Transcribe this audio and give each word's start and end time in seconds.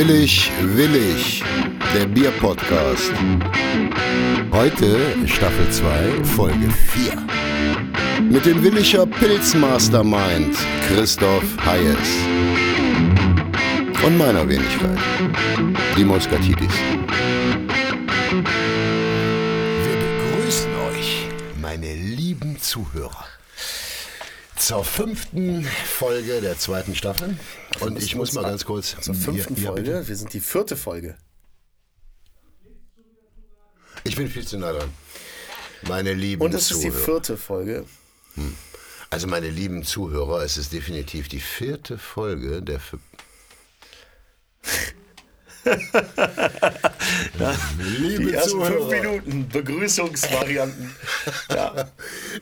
Willig, 0.00 0.50
willig, 0.62 1.44
der 1.94 2.06
Bierpodcast. 2.06 3.12
Heute 4.50 4.98
Staffel 5.26 5.70
2, 5.70 6.24
Folge 6.24 6.70
4. 6.70 8.22
Mit 8.30 8.46
dem 8.46 8.62
Williger 8.62 9.04
Pilzmastermind 9.04 10.56
Christoph 10.88 11.44
Hayes. 11.66 12.16
Und 14.02 14.16
meiner 14.16 14.48
Wenigkeit, 14.48 14.98
die 15.98 16.04
Moskatidis. 16.06 16.72
Wir 19.84 19.96
begrüßen 19.98 20.74
euch, 20.88 21.28
meine 21.60 21.94
lieben 21.94 22.58
Zuhörer 22.58 23.29
zur 24.70 24.84
fünften 24.84 25.64
Folge 25.64 26.40
der 26.40 26.56
zweiten 26.56 26.94
Staffel. 26.94 27.36
Und 27.80 28.00
ich 28.00 28.14
muss 28.14 28.34
mal 28.34 28.42
ganz 28.42 28.64
kurz. 28.64 28.94
Zur 29.00 29.16
fünften 29.16 29.56
ja, 29.56 29.66
Folge. 29.66 29.82
bitte. 29.82 30.06
Wir 30.06 30.14
sind 30.14 30.32
die 30.32 30.38
vierte 30.38 30.76
Folge. 30.76 31.16
Ich 34.04 34.14
bin 34.14 34.28
viel 34.28 34.46
zu 34.46 34.58
nah 34.58 34.72
dran. 34.72 34.90
Meine 35.88 36.14
lieben 36.14 36.40
Und 36.40 36.54
es 36.54 36.70
ist 36.70 36.84
die 36.84 36.90
Zuhörer. 36.90 37.04
vierte 37.04 37.36
Folge. 37.36 37.84
Also 39.10 39.26
meine 39.26 39.50
lieben 39.50 39.82
Zuhörer, 39.82 40.44
es 40.44 40.56
ist 40.56 40.72
definitiv 40.72 41.26
die 41.26 41.40
vierte 41.40 41.98
Folge 41.98 42.62
der 42.62 42.78
Fü- 45.64 47.50
Liebe 47.98 48.24
Die 48.26 48.32
ersten 48.34 48.62
fünf 48.64 48.68
Zuhörer, 48.78 48.90
Minuten 49.02 49.48
Begrüßungsvarianten. 49.48 50.94
ja. 51.50 51.90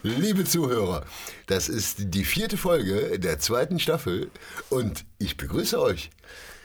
liebe 0.03 0.43
Zuhörer, 0.45 1.05
das 1.47 1.69
ist 1.69 1.95
die 1.99 2.23
vierte 2.25 2.57
Folge 2.57 3.19
der 3.19 3.39
zweiten 3.39 3.79
Staffel 3.79 4.29
und 4.69 5.05
ich 5.17 5.37
begrüße 5.37 5.79
euch. 5.81 6.09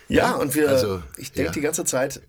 ja, 0.09 0.33
und 0.35 0.55
wir, 0.55 0.69
Also, 0.69 1.03
ich 1.17 1.33
denke 1.33 1.49
ja. 1.49 1.53
die 1.53 1.61
ganze 1.63 1.85
Zeit, 1.85 2.21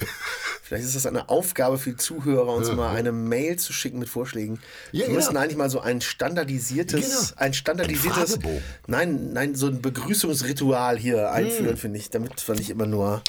vielleicht 0.64 0.86
ist 0.86 0.96
das 0.96 1.06
eine 1.06 1.28
Aufgabe 1.30 1.78
für 1.78 1.90
die 1.92 1.98
Zuhörer, 1.98 2.48
uns 2.54 2.72
mal 2.72 2.96
eine 2.96 3.12
Mail 3.12 3.58
zu 3.58 3.74
schicken 3.74 4.00
mit 4.00 4.08
Vorschlägen. 4.10 4.60
Ja, 4.92 5.08
wir 5.08 5.14
müssen 5.14 5.36
eigentlich 5.38 5.58
mal 5.58 5.70
so 5.70 5.82
ein 5.82 6.00
standardisiertes, 6.02 7.02
Genau. 7.30 7.42
ein 7.42 7.54
standardisiertes, 7.54 8.36
Ein 8.38 8.62
nein, 8.88 9.34
nein, 9.34 9.56
so 9.56 9.68
ein 9.68 9.82
Begrüßungsritual 9.82 10.98
hier 10.98 11.32
einführen, 11.32 11.72
Hm. 11.72 11.78
finde 11.78 12.00
ich, 12.00 12.10
damit 12.10 12.48
wir 12.48 12.56
nicht 12.56 12.70
immer 12.70 12.86
nur, 12.86 13.22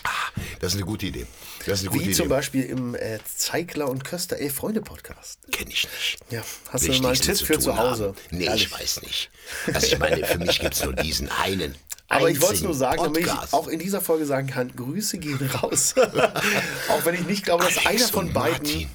Das 0.66 0.74
ist 0.74 0.80
eine 0.80 0.86
gute 0.86 1.06
Idee. 1.06 1.26
Das 1.64 1.78
ist 1.78 1.86
eine 1.86 1.90
gute 1.96 2.06
wie 2.06 2.12
zum 2.12 2.26
Idee. 2.26 2.34
Beispiel 2.34 2.64
im 2.64 2.96
äh, 2.96 3.20
Zeigler 3.36 3.88
und 3.88 4.02
Köster 4.02 4.36
Elf 4.38 4.56
Freunde 4.56 4.82
Podcast. 4.82 5.38
Kenne 5.52 5.70
ich 5.70 5.84
nicht. 5.84 6.18
Ja, 6.30 6.42
hast 6.70 6.88
du 6.88 6.92
mal 7.02 7.12
einen 7.12 7.20
Tipp 7.22 7.36
für 7.36 7.60
zu 7.60 7.76
Hause? 7.76 8.06
haben. 8.06 8.16
Nee, 8.32 8.46
Ehrlich. 8.46 8.64
ich 8.64 8.72
weiß 8.72 9.02
nicht. 9.02 9.30
Also 9.72 9.86
ich 9.86 9.96
meine, 10.00 10.26
für 10.26 10.38
mich 10.38 10.58
gibt 10.58 10.74
es 10.74 10.82
nur 10.82 10.92
diesen 10.92 11.30
einen. 11.30 11.76
Aber 12.08 12.28
ich 12.30 12.40
wollte 12.40 12.54
es 12.56 12.60
nur 12.62 12.74
sagen, 12.74 13.00
damit 13.00 13.26
ich 13.26 13.52
auch 13.52 13.68
in 13.68 13.78
dieser 13.78 14.00
Folge 14.00 14.26
sagen 14.26 14.48
kann, 14.48 14.74
Grüße 14.74 15.18
gehen 15.18 15.38
raus. 15.62 15.94
auch 16.88 17.04
wenn 17.04 17.14
ich 17.14 17.26
nicht 17.26 17.44
glaube, 17.44 17.62
dass 17.62 17.86
Alex 17.86 18.02
einer 18.02 18.12
von 18.12 18.32
beiden, 18.32 18.62
Martin. 18.66 18.88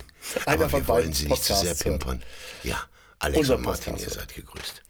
einer 0.45 0.55
Aber 0.63 0.69
von 0.69 0.81
wir 0.81 0.87
wollen 0.89 1.03
beiden 1.03 1.13
sie 1.13 1.27
nicht 1.27 1.41
zu 1.41 1.53
sehr 1.53 1.55
Podcasts 1.55 1.85
hört. 1.85 1.99
pimpern. 1.99 2.23
Ja, 2.63 2.83
Alex 3.19 3.39
Unser 3.39 3.55
und 3.55 3.61
Martin, 3.61 3.93
Podcast 3.93 4.13
ihr 4.13 4.19
seid 4.21 4.35
gegrüßt. 4.35 4.81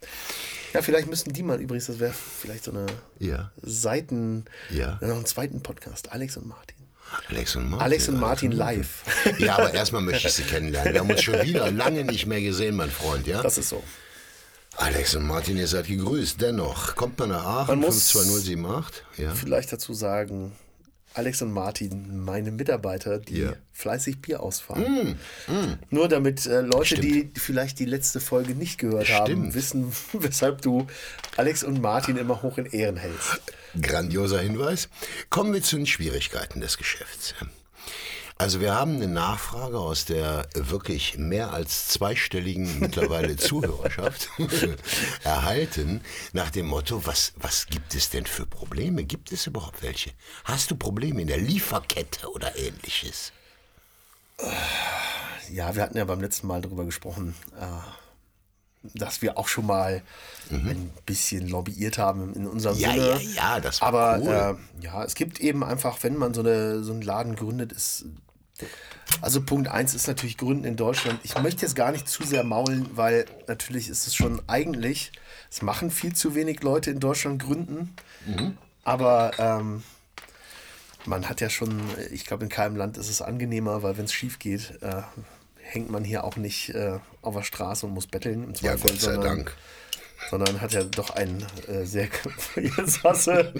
Ja, 0.72 0.82
vielleicht 0.82 1.08
müssten 1.08 1.32
die 1.32 1.42
mal 1.42 1.60
übrigens, 1.60 1.86
das 1.86 1.98
wäre 1.98 2.12
vielleicht 2.12 2.64
so 2.64 2.70
eine 2.70 2.86
Ja. 3.18 3.50
Seiten, 3.62 4.44
Ja. 4.70 4.98
noch 5.00 5.16
einen 5.16 5.26
zweiten 5.26 5.62
Podcast, 5.62 6.12
Alex 6.12 6.36
und 6.36 6.46
Martin. 6.46 6.76
Alex 7.28 7.56
und 7.56 7.68
Martin. 7.68 7.84
Alex 7.84 8.08
und 8.08 8.20
Martin 8.20 8.52
live. 8.52 9.02
Ja, 9.38 9.58
aber 9.58 9.74
erstmal 9.74 10.00
möchte 10.00 10.28
ich 10.28 10.34
sie 10.34 10.44
kennenlernen. 10.44 10.94
Wir 10.94 11.00
haben 11.00 11.10
uns 11.10 11.22
schon 11.22 11.42
wieder 11.42 11.70
lange 11.70 12.04
nicht 12.04 12.26
mehr 12.26 12.40
gesehen, 12.40 12.74
mein 12.76 12.90
Freund, 12.90 13.26
ja? 13.26 13.42
Das 13.42 13.58
ist 13.58 13.68
so. 13.68 13.82
Alex 14.76 15.14
und 15.14 15.26
Martin, 15.26 15.58
ihr 15.58 15.68
seid 15.68 15.86
gegrüßt. 15.88 16.40
Dennoch, 16.40 16.96
kommt 16.96 17.18
man 17.18 17.28
nach 17.28 17.44
Aachen, 17.44 17.66
Man 17.68 17.80
muss- 17.80 18.10
52078? 18.10 19.02
Ja. 19.18 19.34
Vielleicht 19.34 19.70
dazu 19.72 19.92
sagen, 19.92 20.52
Alex 21.14 21.42
und 21.42 21.52
Martin, 21.52 22.24
meine 22.24 22.50
Mitarbeiter, 22.50 23.18
die. 23.18 23.42
Mm, 23.42 23.54
fleißig 23.72 24.20
Bier 24.20 24.42
ausfahren. 24.42 25.18
Nur 25.90 26.08
damit 26.08 26.46
äh, 26.46 26.60
Leute, 26.60 27.00
die 27.00 27.30
vielleicht 27.36 27.78
die 27.78 27.84
letzte 27.84 28.20
Folge 28.20 28.54
nicht 28.54 28.78
gehört 28.78 29.10
haben, 29.10 29.26
Stimmt. 29.26 29.54
wissen, 29.54 29.92
weshalb 30.12 30.62
du 30.62 30.86
Alex 31.36 31.64
und 31.64 31.80
Martin 31.80 32.16
immer 32.16 32.42
hoch 32.42 32.58
in 32.58 32.66
Ehren 32.66 32.96
hältst. 32.96 33.40
Grandioser 33.80 34.40
Hinweis. 34.40 34.88
Kommen 35.30 35.52
wir 35.52 35.62
zu 35.62 35.76
den 35.76 35.86
Schwierigkeiten 35.86 36.60
des 36.60 36.76
Geschäfts. 36.76 37.34
Also 38.42 38.60
wir 38.60 38.74
haben 38.74 38.96
eine 38.96 39.06
Nachfrage 39.06 39.78
aus 39.78 40.04
der 40.04 40.48
wirklich 40.54 41.16
mehr 41.16 41.52
als 41.52 41.86
zweistelligen 41.86 42.80
mittlerweile 42.80 43.36
Zuhörerschaft 43.48 44.28
erhalten 45.22 46.00
nach 46.32 46.50
dem 46.50 46.66
Motto, 46.66 47.06
was, 47.06 47.34
was 47.36 47.66
gibt 47.66 47.94
es 47.94 48.10
denn 48.10 48.26
für 48.26 48.44
Probleme? 48.44 49.04
Gibt 49.04 49.30
es 49.30 49.46
überhaupt 49.46 49.80
welche? 49.82 50.10
Hast 50.42 50.72
du 50.72 50.74
Probleme 50.76 51.22
in 51.22 51.28
der 51.28 51.36
Lieferkette 51.38 52.28
oder 52.32 52.56
ähnliches? 52.58 53.30
Ja, 55.52 55.76
wir 55.76 55.82
hatten 55.84 55.96
ja 55.96 56.04
beim 56.04 56.20
letzten 56.20 56.48
Mal 56.48 56.60
darüber 56.62 56.84
gesprochen, 56.84 57.36
äh, 57.60 58.88
dass 58.98 59.22
wir 59.22 59.38
auch 59.38 59.46
schon 59.46 59.66
mal 59.66 60.02
ein 60.50 60.90
bisschen 61.06 61.46
lobbyiert 61.46 61.96
haben 61.96 62.34
in 62.34 62.48
unserem 62.48 62.74
Mhm. 62.76 62.82
Ja, 62.82 62.90
Sinne. 62.90 63.06
ja, 63.06 63.18
ja, 63.54 63.60
das 63.60 63.80
war 63.80 63.86
Aber 63.88 64.18
cool. 64.20 64.58
äh, 64.80 64.84
ja, 64.84 65.04
es 65.04 65.14
gibt 65.14 65.38
eben 65.38 65.62
einfach, 65.62 65.98
wenn 66.02 66.16
man 66.16 66.34
so, 66.34 66.40
eine, 66.40 66.82
so 66.82 66.90
einen 66.92 67.02
Laden 67.02 67.36
gründet, 67.36 67.70
ist. 67.70 68.06
Also 69.20 69.42
Punkt 69.42 69.68
eins 69.68 69.94
ist 69.94 70.06
natürlich 70.08 70.38
Gründen 70.38 70.64
in 70.64 70.76
Deutschland. 70.76 71.20
Ich 71.22 71.36
möchte 71.38 71.62
jetzt 71.62 71.76
gar 71.76 71.92
nicht 71.92 72.08
zu 72.08 72.22
sehr 72.24 72.44
maulen, 72.44 72.88
weil 72.94 73.26
natürlich 73.46 73.88
ist 73.88 74.06
es 74.06 74.14
schon 74.14 74.40
eigentlich, 74.48 75.12
es 75.50 75.60
machen 75.62 75.90
viel 75.90 76.14
zu 76.14 76.34
wenig 76.34 76.62
Leute 76.62 76.90
in 76.90 76.98
Deutschland 77.00 77.42
gründen. 77.42 77.94
Mhm. 78.26 78.56
Aber 78.84 79.32
ähm, 79.38 79.82
man 81.04 81.28
hat 81.28 81.40
ja 81.40 81.50
schon, 81.50 81.80
ich 82.10 82.24
glaube, 82.24 82.44
in 82.44 82.48
keinem 82.48 82.76
Land 82.76 82.96
ist 82.96 83.10
es 83.10 83.20
angenehmer, 83.22 83.82
weil 83.82 83.96
wenn 83.98 84.06
es 84.06 84.12
schief 84.12 84.38
geht, 84.38 84.78
äh, 84.82 85.02
hängt 85.60 85.90
man 85.90 86.04
hier 86.04 86.24
auch 86.24 86.36
nicht 86.36 86.70
äh, 86.70 86.98
auf 87.20 87.34
der 87.36 87.42
Straße 87.42 87.86
und 87.86 87.92
muss 87.92 88.06
betteln. 88.06 88.44
Im 88.44 88.54
Ja, 88.60 88.76
Gott 88.76 88.98
sei 89.00 89.12
sondern- 89.14 89.36
Dank. 89.36 89.56
sondern 90.30 90.60
hat 90.60 90.72
ja 90.72 90.84
doch 90.84 91.10
einen 91.10 91.44
äh, 91.68 91.84
sehr. 91.84 92.08
Jetzt 92.56 93.02
hast 93.04 93.26
du. 93.26 93.52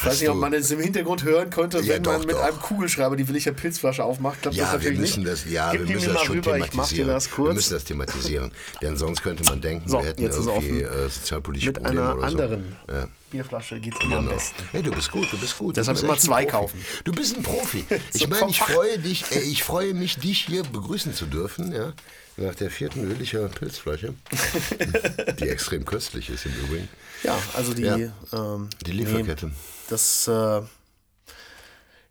Ich 0.00 0.06
weiß 0.06 0.20
nicht, 0.20 0.30
ob 0.30 0.36
man 0.38 0.52
es 0.54 0.70
im 0.70 0.80
Hintergrund 0.80 1.22
hören 1.24 1.50
könnte, 1.50 1.78
Ja, 1.80 1.94
wenn 1.94 2.02
man 2.02 2.20
doch, 2.20 2.26
mit 2.26 2.36
doch. 2.36 2.42
einem 2.42 2.58
Kugelschreiber 2.58 3.16
die 3.16 3.28
Willicher 3.28 3.52
Pilzflasche 3.52 4.02
aufmacht. 4.02 4.40
Klappt 4.42 4.56
das 4.56 4.60
Ja, 4.60 4.72
wir 4.72 4.78
natürlich 4.78 4.98
müssen 5.00 5.20
nicht. 5.24 5.32
das, 5.32 5.44
ja, 5.50 5.72
Gib 5.72 5.86
wir 5.88 5.94
müssen 5.96 6.12
das 6.14 6.22
schon 6.22 6.36
rüber, 6.36 6.52
thematisieren. 6.52 7.08
das 7.08 7.38
Wir 7.38 7.52
müssen 7.54 7.72
das 7.74 7.84
thematisieren, 7.84 8.52
denn 8.80 8.96
sonst 8.96 9.22
könnte 9.22 9.44
man 9.44 9.60
denken, 9.60 9.88
So, 9.88 9.98
wir 9.98 10.06
hätten 10.06 10.22
irgendwie 10.22 10.82
äh, 10.82 11.08
sozialpolitische 11.08 11.72
Mit 11.72 11.82
Probleme 11.82 12.02
einer 12.02 12.16
oder 12.18 12.26
anderen 12.26 12.76
so. 12.88 12.92
Ja. 12.94 13.08
Bierflasche 13.30 13.78
geht 13.78 13.94
es 13.94 14.00
immer 14.00 14.16
am 14.16 14.24
Genau. 14.24 14.34
besten. 14.36 14.62
Hey, 14.72 14.82
du 14.82 14.90
bist 14.90 15.10
gut, 15.12 15.30
du 15.32 15.38
bist 15.38 15.56
gut. 15.58 15.76
Deshalb 15.76 16.02
immer 16.02 16.16
zwei 16.18 16.44
kaufen. 16.46 16.84
Du 17.04 17.12
bist 17.12 17.36
ein 17.36 17.42
Profi. 17.42 17.84
Ich 18.14 18.26
meine, 18.28 18.48
ich 18.50 18.58
freue 18.60 18.98
dich, 18.98 19.24
äh, 19.32 19.38
ich 19.40 19.62
freue 19.62 19.94
mich, 19.94 20.16
dich 20.18 20.46
hier 20.46 20.62
begrüßen 20.64 21.14
zu 21.14 21.26
dürfen, 21.26 21.72
ja. 21.72 21.92
Nach 22.36 22.54
der 22.54 22.70
vierten 22.70 23.06
Willicher 23.10 23.48
Pilzflasche, 23.48 24.14
die 25.40 25.48
extrem 25.48 25.84
köstlich 25.84 26.30
ist 26.30 26.46
im 26.46 26.52
Übrigen. 26.64 26.88
Ja, 27.22 27.36
also 27.54 27.74
die. 27.74 27.82
Ja. 27.82 27.96
Ähm, 27.96 28.68
Die 28.86 28.92
Lieferkette. 28.92 29.46
Nee, 29.46 29.52
das. 29.90 30.28
Äh, 30.28 30.60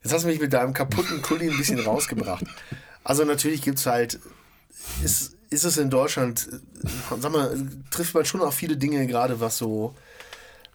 jetzt 0.04 0.14
hast 0.14 0.24
du 0.24 0.28
mich 0.28 0.40
mit 0.40 0.54
deinem 0.54 0.74
kaputten 0.74 1.22
Kulli 1.22 1.50
ein 1.50 1.58
bisschen 1.58 1.80
rausgebracht. 1.80 2.46
Also, 3.04 3.24
natürlich 3.26 3.62
gibt 3.62 3.80
es 3.80 3.86
halt. 3.86 4.20
Ist, 5.04 5.36
ist 5.50 5.64
es 5.64 5.78
in 5.78 5.90
Deutschland, 5.90 6.48
äh, 6.52 7.16
sag 7.20 7.32
mal, 7.32 7.70
trifft 7.92 8.14
man 8.14 8.26
schon 8.26 8.42
auf 8.42 8.54
viele 8.54 8.78
Dinge, 8.78 9.08
gerade 9.08 9.40
was 9.40 9.58
so 9.58 9.96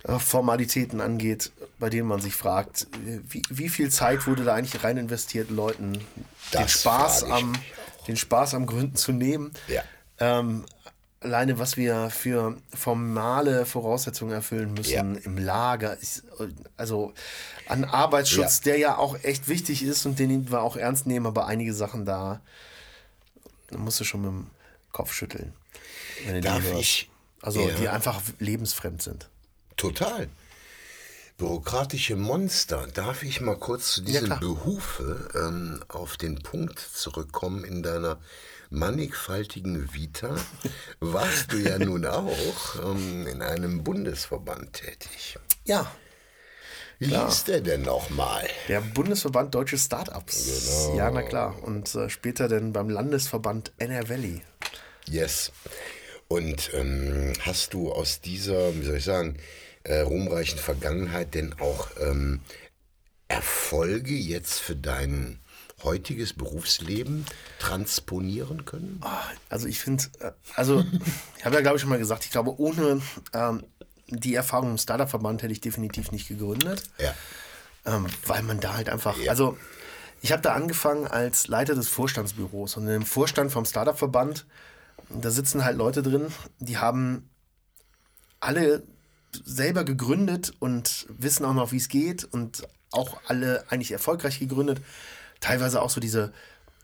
äh, 0.05 0.19
Formalitäten 0.19 1.01
angeht, 1.01 1.53
bei 1.79 1.91
denen 1.91 2.09
man 2.09 2.21
sich 2.21 2.35
fragt, 2.35 2.87
wie, 3.03 3.43
wie 3.49 3.69
viel 3.69 3.91
Zeit 3.91 4.27
wurde 4.27 4.45
da 4.45 4.55
eigentlich 4.55 4.85
rein 4.85 4.97
investiert, 4.97 5.51
Leuten 5.51 6.01
den 6.53 6.69
Spaß, 6.69 7.25
am, 7.25 7.55
den 8.07 8.17
Spaß 8.17 8.55
am 8.55 8.67
Gründen 8.67 8.97
zu 8.97 9.13
nehmen. 9.13 9.53
Ja. 9.69 9.83
Ähm, 10.19 10.65
alleine, 11.25 11.59
was 11.59 11.77
wir 11.77 12.11
für 12.11 12.57
formale 12.73 13.67
Voraussetzungen 13.67 14.33
erfüllen 14.33 14.75
müssen 14.75 15.15
Ja. 15.15 15.21
im 15.25 15.39
Lager, 15.39 15.97
ist, 15.99 16.23
also 16.77 17.13
an 17.67 17.85
Arbeitsschutz, 17.85 18.59
Ja. 18.59 18.73
der 18.73 18.79
ja 18.79 18.97
auch 18.99 19.17
echt 19.25 19.49
wichtig 19.49 19.83
ist 19.83 20.07
und 20.07 20.19
den 20.19 20.51
wir 20.51 20.63
auch 20.63 20.77
ernst 20.77 21.07
nehmen, 21.07 21.27
aber 21.27 21.47
einige 21.47 21.75
Sachen 21.75 22.05
da, 22.05 22.41
da 23.71 23.79
musst 23.79 23.99
du 24.01 24.05
schon 24.05 24.21
mit 24.23 24.31
dem 24.31 24.47
Kopf 24.93 25.13
schütteln. 25.13 25.53
Wenn 26.27 26.41
Darf 26.43 26.63
ich? 26.79 27.11
Also, 27.43 27.69
Ja. 27.69 27.75
die 27.75 27.89
einfach 27.89 28.21
lebensfremd 28.39 29.03
sind. 29.03 29.29
Total. 29.77 30.29
Bürokratische 31.37 32.15
Monster. 32.15 32.87
Darf 32.95 33.25
ich 33.25 33.41
mal 33.41 33.57
kurz 33.57 33.93
zu 33.95 34.03
diesem 34.03 34.27
klar. 34.27 34.41
Behufe 34.41 35.29
ähm, 35.35 35.83
auf 35.89 36.17
den 36.17 36.37
Punkt 36.43 36.79
zurückkommen 36.79 37.65
in 37.65 37.83
deiner 37.83 38.19
mannigfaltigen 38.71 39.93
Vita? 39.93 40.37
Warst 41.01 41.53
du 41.53 41.57
ja 41.57 41.79
nun 41.79 42.07
auch 42.07 42.77
ähm, 42.85 43.27
in 43.27 43.43
einem 43.43 43.83
Bundesverband 43.83 44.75
tätig. 44.75 45.37
Ja, 45.65 45.91
Wie 47.01 47.07
hieß 47.07 47.45
der 47.45 47.61
denn 47.63 47.83
nochmal? 47.83 48.49
der 48.69 48.81
Bundesverband 48.81 49.53
Deutsche 49.57 49.77
Startups. 49.79 50.91
Ja, 50.97 51.11
na 51.11 51.23
klar. 51.23 51.61
Und 51.65 51.93
äh, 51.97 52.09
später 52.11 52.47
dann 52.49 52.73
beim 52.73 52.89
Landesverband 52.89 53.73
NR 53.79 54.09
Valley. 54.09 54.43
Yes. 55.07 55.51
Und 56.29 56.71
ähm, 56.75 57.33
hast 57.41 57.75
du 57.75 57.93
aus 57.93 58.21
dieser, 58.21 58.75
wie 58.77 58.85
soll 58.85 58.97
ich 58.97 59.05
sagen, 59.05 59.37
äh, 59.85 60.01
ruhmreichen 60.01 60.59
Vergangenheit 60.59 61.35
denn 61.35 61.55
auch 61.61 61.89
ähm, 62.01 62.41
Erfolge 63.29 64.15
jetzt 64.15 64.59
für 64.59 64.77
dein 64.77 65.41
heutiges 65.83 66.33
Berufsleben 66.33 67.27
transponieren 67.59 68.65
können? 68.65 69.01
Also 69.49 69.67
ich 69.67 69.81
finde, 69.81 70.05
äh, 70.21 70.33
also 70.55 70.85
ich 71.39 71.45
habe 71.45 71.55
ja 71.55 71.61
glaube 71.61 71.77
ich 71.77 71.83
schon 71.83 71.91
mal 71.91 71.99
gesagt, 71.99 72.25
ich 72.25 72.31
glaube 72.31 72.59
ohne 72.59 73.01
ähm, 73.33 73.65
die 74.09 74.35
Erfahrung 74.35 74.73
im 74.73 74.79
Startup-Verband 74.79 75.43
hätte 75.43 75.53
ich 75.53 75.61
definitiv 75.61 76.13
nicht 76.13 76.29
gegründet. 76.29 76.83
Ja. 76.99 77.15
Ähm, 77.87 78.07
weil 78.27 78.43
man 78.43 78.61
da 78.61 78.75
halt 78.75 78.89
einfach, 78.89 79.17
also 79.29 79.59
ich 80.23 80.33
habe 80.33 80.41
da 80.41 80.55
angefangen 80.55 81.07
als 81.07 81.49
Leiter 81.49 81.75
des 81.75 81.89
Vorstandsbüros 81.89 82.77
und 82.79 82.89
im 82.89 83.05
Vorstand 83.05 83.53
vom 83.53 83.67
Startup-Verband, 83.67 84.47
da 85.11 85.31
sitzen 85.31 85.65
halt 85.65 85.77
Leute 85.77 86.03
drin, 86.03 86.29
die 86.59 86.79
haben 86.79 87.29
alle 88.41 88.83
selber 89.45 89.85
gegründet 89.85 90.53
und 90.61 91.07
wissen 91.09 91.45
auch 91.45 91.55
noch, 91.55 91.73
wie 91.73 91.77
es 91.79 91.89
geht 91.89 92.25
und 92.25 92.63
auch 92.91 93.21
alle 93.27 93.65
eigentlich 93.71 93.93
erfolgreich 93.93 94.39
gegründet. 94.39 94.81
Teilweise 95.41 95.83
auch 95.83 95.91
so 95.91 96.01
diese 96.01 96.33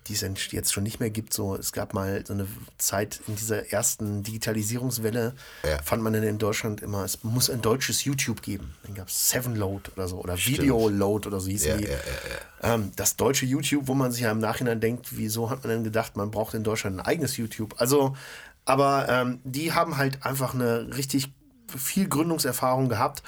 die 0.08 0.14
es 0.14 0.50
jetzt 0.50 0.73
schon 0.73 0.82
nicht 0.82 0.99
mehr 0.99 1.11
gibt. 1.11 1.32
So, 1.35 1.55
es 1.55 1.73
gab 1.73 1.94
mal 1.94 2.25
so 2.26 2.32
eine 2.32 2.47
Zeit 2.79 3.20
in 3.29 3.37
dieser 3.37 3.70
ersten 3.73 4.23
Digitalisierungswelle, 4.23 5.35
Ja. 5.64 5.82
fand 5.82 6.02
man 6.02 6.12
dann 6.12 6.23
in 6.23 6.38
Deutschland 6.38 6.81
immer, 6.81 7.05
es 7.05 7.23
muss 7.23 7.50
ein 7.50 7.62
deutsches 7.62 8.05
YouTube 8.05 8.43
geben. 8.43 8.75
Dann 8.85 8.94
gab 8.94 9.08
es 9.08 9.31
Seven 9.31 9.55
Load 9.56 9.91
oder 9.94 10.08
so 10.08 10.19
oder 10.19 10.37
Video 10.37 10.88
Load 10.88 11.29
oder 11.29 11.41
so 11.41 11.49
hießen 11.49 11.69
Ja, 11.70 11.76
die. 11.76 11.85
ja, 11.85 12.75
Ähm, 12.75 12.93
das 12.97 13.17
deutsche 13.17 13.47
YouTube, 13.47 13.88
wo 13.88 13.94
man 13.94 14.11
sich 14.11 14.23
ja 14.23 14.32
im 14.32 14.38
Nachhinein 14.38 14.81
denkt, 14.81 15.17
wieso 15.17 15.50
hat 15.50 15.62
man 15.64 15.70
denn 15.70 15.85
gedacht, 15.85 16.17
man 16.17 16.31
braucht 16.31 16.55
in 16.55 16.64
Deutschland 16.64 16.97
ein 16.99 17.06
eigenes 17.06 17.37
YouTube? 17.37 17.75
Also, 17.79 18.17
aber 18.64 19.06
ähm, 19.08 19.41
die 19.44 19.73
haben 19.73 19.97
halt 19.97 20.25
einfach 20.25 20.55
eine 20.55 20.97
richtig 20.97 21.32
viel 21.79 22.09
Gründungserfahrung 22.09 22.89
gehabt. 22.89 23.23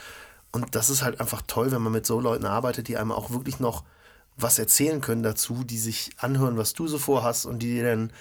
Und 0.50 0.75
das 0.75 0.91
ist 0.91 1.03
halt 1.03 1.21
einfach 1.21 1.43
toll, 1.47 1.73
wenn 1.73 1.83
man 1.83 1.93
mit 1.93 2.05
so 2.05 2.21
Leuten 2.21 2.44
arbeitet, 2.44 2.89
die 2.89 2.97
einem 2.99 3.12
auch 3.12 3.31
wirklich 3.31 3.59
noch 3.59 3.85
was 4.37 4.59
erzählen 4.59 5.00
können 5.00 5.23
dazu, 5.23 5.65
die 5.65 5.79
sich 5.79 6.11
anhören, 6.19 6.56
was 6.56 6.73
du 6.73 6.87
so 6.89 6.99
vorhast 6.99 7.47
und 7.47 7.61
die 7.61 7.75
dir 7.75 7.85
dann 7.85 8.12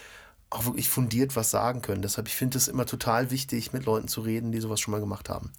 auch 0.50 0.66
wirklich 0.66 0.90
fundiert 0.90 1.36
was 1.36 1.52
sagen 1.52 1.82
können. 1.82 2.02
Deshalb, 2.02 2.28
ich 2.28 2.36
finde 2.36 2.58
es 2.58 2.68
immer 2.68 2.86
total 2.86 3.32
wichtig, 3.32 3.72
mit 3.74 3.86
Leuten 3.86 4.08
zu 4.08 4.22
reden, 4.22 4.52
die 4.52 4.60
sowas 4.60 4.80
schon 4.80 4.92
mal 4.92 5.00
gemacht 5.00 5.30
haben. 5.30 5.52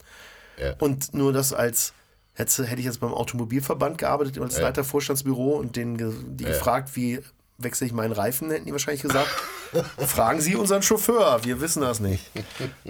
Ja. 0.57 0.75
Und 0.79 1.15
nur 1.15 1.33
das 1.33 1.53
als, 1.53 1.93
hätte, 2.33 2.65
hätte 2.65 2.79
ich 2.79 2.85
jetzt 2.85 2.99
beim 2.99 3.13
Automobilverband 3.13 3.97
gearbeitet, 3.97 4.37
als 4.39 4.59
Leiter 4.59 4.83
Vorstandsbüro 4.83 5.57
und 5.57 5.75
den, 5.75 5.97
ge- 5.97 6.13
die 6.27 6.45
gefragt, 6.45 6.95
wie 6.95 7.21
wechsle 7.57 7.87
ich 7.87 7.93
meinen 7.93 8.11
Reifen, 8.11 8.49
hätten 8.49 8.65
die 8.65 8.71
wahrscheinlich 8.71 9.01
gesagt, 9.01 9.29
fragen 9.97 10.41
Sie 10.41 10.55
unseren 10.55 10.81
Chauffeur, 10.81 11.43
wir 11.43 11.61
wissen 11.61 11.81
das 11.81 11.99
nicht. 11.99 12.29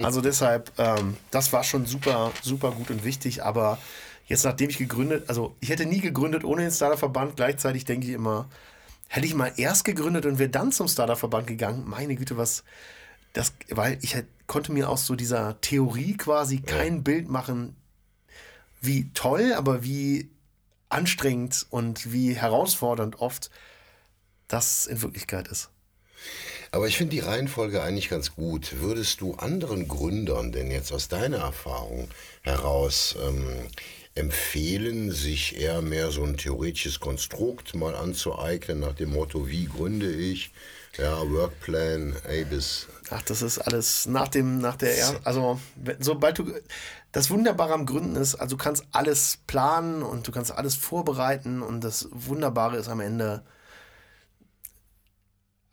Also 0.02 0.20
deshalb, 0.20 0.72
ähm, 0.78 1.16
das 1.30 1.52
war 1.52 1.64
schon 1.64 1.86
super, 1.86 2.32
super 2.42 2.72
gut 2.72 2.90
und 2.90 3.04
wichtig, 3.04 3.44
aber 3.44 3.78
jetzt 4.26 4.44
nachdem 4.44 4.70
ich 4.70 4.78
gegründet, 4.78 5.24
also 5.28 5.54
ich 5.60 5.68
hätte 5.68 5.86
nie 5.86 6.00
gegründet 6.00 6.44
ohne 6.44 6.62
den 6.62 6.70
Startup-Verband, 6.70 7.36
gleichzeitig 7.36 7.84
denke 7.84 8.06
ich 8.06 8.12
immer, 8.12 8.48
hätte 9.08 9.26
ich 9.26 9.34
mal 9.34 9.52
erst 9.56 9.84
gegründet 9.84 10.26
und 10.26 10.38
wäre 10.38 10.50
dann 10.50 10.72
zum 10.72 10.88
Startup-Verband 10.88 11.46
gegangen, 11.46 11.84
meine 11.86 12.16
Güte, 12.16 12.36
was, 12.36 12.64
das, 13.32 13.52
weil 13.70 13.98
ich 14.02 14.14
halt, 14.14 14.26
konnte 14.46 14.72
mir 14.72 14.88
aus 14.88 15.06
so 15.06 15.14
dieser 15.14 15.60
Theorie 15.60 16.16
quasi 16.16 16.60
kein 16.60 17.02
Bild 17.02 17.28
machen, 17.28 17.76
wie 18.80 19.10
toll, 19.14 19.54
aber 19.54 19.82
wie 19.82 20.30
anstrengend 20.88 21.66
und 21.70 22.12
wie 22.12 22.34
herausfordernd 22.34 23.20
oft 23.20 23.50
das 24.48 24.86
in 24.86 25.02
Wirklichkeit 25.02 25.48
ist. 25.48 25.70
Aber 26.70 26.88
ich 26.88 26.96
finde 26.96 27.12
die 27.14 27.20
Reihenfolge 27.20 27.82
eigentlich 27.82 28.08
ganz 28.08 28.34
gut. 28.34 28.80
Würdest 28.80 29.20
du 29.20 29.34
anderen 29.34 29.86
Gründern 29.86 30.50
denn 30.50 30.70
jetzt 30.70 30.92
aus 30.92 31.08
deiner 31.08 31.38
Erfahrung 31.38 32.08
heraus 32.42 33.16
ähm, 33.24 33.68
empfehlen, 34.14 35.12
sich 35.12 35.60
eher 35.60 35.82
mehr 35.82 36.10
so 36.10 36.24
ein 36.24 36.36
theoretisches 36.36 37.00
Konstrukt 37.00 37.74
mal 37.74 37.94
anzueignen, 37.94 38.80
nach 38.80 38.94
dem 38.94 39.10
Motto, 39.10 39.48
wie 39.48 39.66
gründe 39.66 40.10
ich? 40.12 40.52
Ja, 40.96 41.28
Workplan, 41.28 42.16
A 42.24 42.44
bis 42.48 42.86
Ach, 43.10 43.22
das 43.22 43.42
ist 43.42 43.58
alles 43.58 44.06
nach 44.06 44.28
dem, 44.28 44.58
nach 44.58 44.76
der, 44.76 44.96
er 44.96 45.20
also 45.24 45.60
sobald 45.98 46.38
du, 46.38 46.52
das 47.10 47.30
Wunderbare 47.30 47.74
am 47.74 47.84
Gründen 47.86 48.16
ist, 48.16 48.36
also 48.36 48.56
du 48.56 48.62
kannst 48.62 48.84
alles 48.92 49.38
planen 49.46 50.02
und 50.02 50.26
du 50.26 50.32
kannst 50.32 50.52
alles 50.52 50.74
vorbereiten 50.76 51.62
und 51.62 51.82
das 51.82 52.08
Wunderbare 52.12 52.76
ist 52.76 52.88
am 52.88 53.00
Ende, 53.00 53.44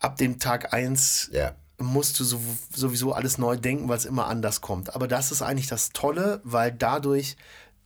ab 0.01 0.17
dem 0.17 0.39
Tag 0.39 0.73
1 0.73 1.29
Ja. 1.31 1.53
musst 1.77 2.19
du 2.19 2.23
so, 2.23 2.41
sowieso 2.75 3.13
alles 3.13 3.37
neu 3.37 3.55
denken, 3.55 3.87
weil 3.87 3.97
es 3.97 4.05
immer 4.05 4.27
anders 4.27 4.59
kommt. 4.61 4.93
Aber 4.95 5.07
das 5.07 5.31
ist 5.31 5.41
eigentlich 5.41 5.67
das 5.67 5.91
Tolle, 5.91 6.41
weil 6.43 6.71
dadurch 6.71 7.37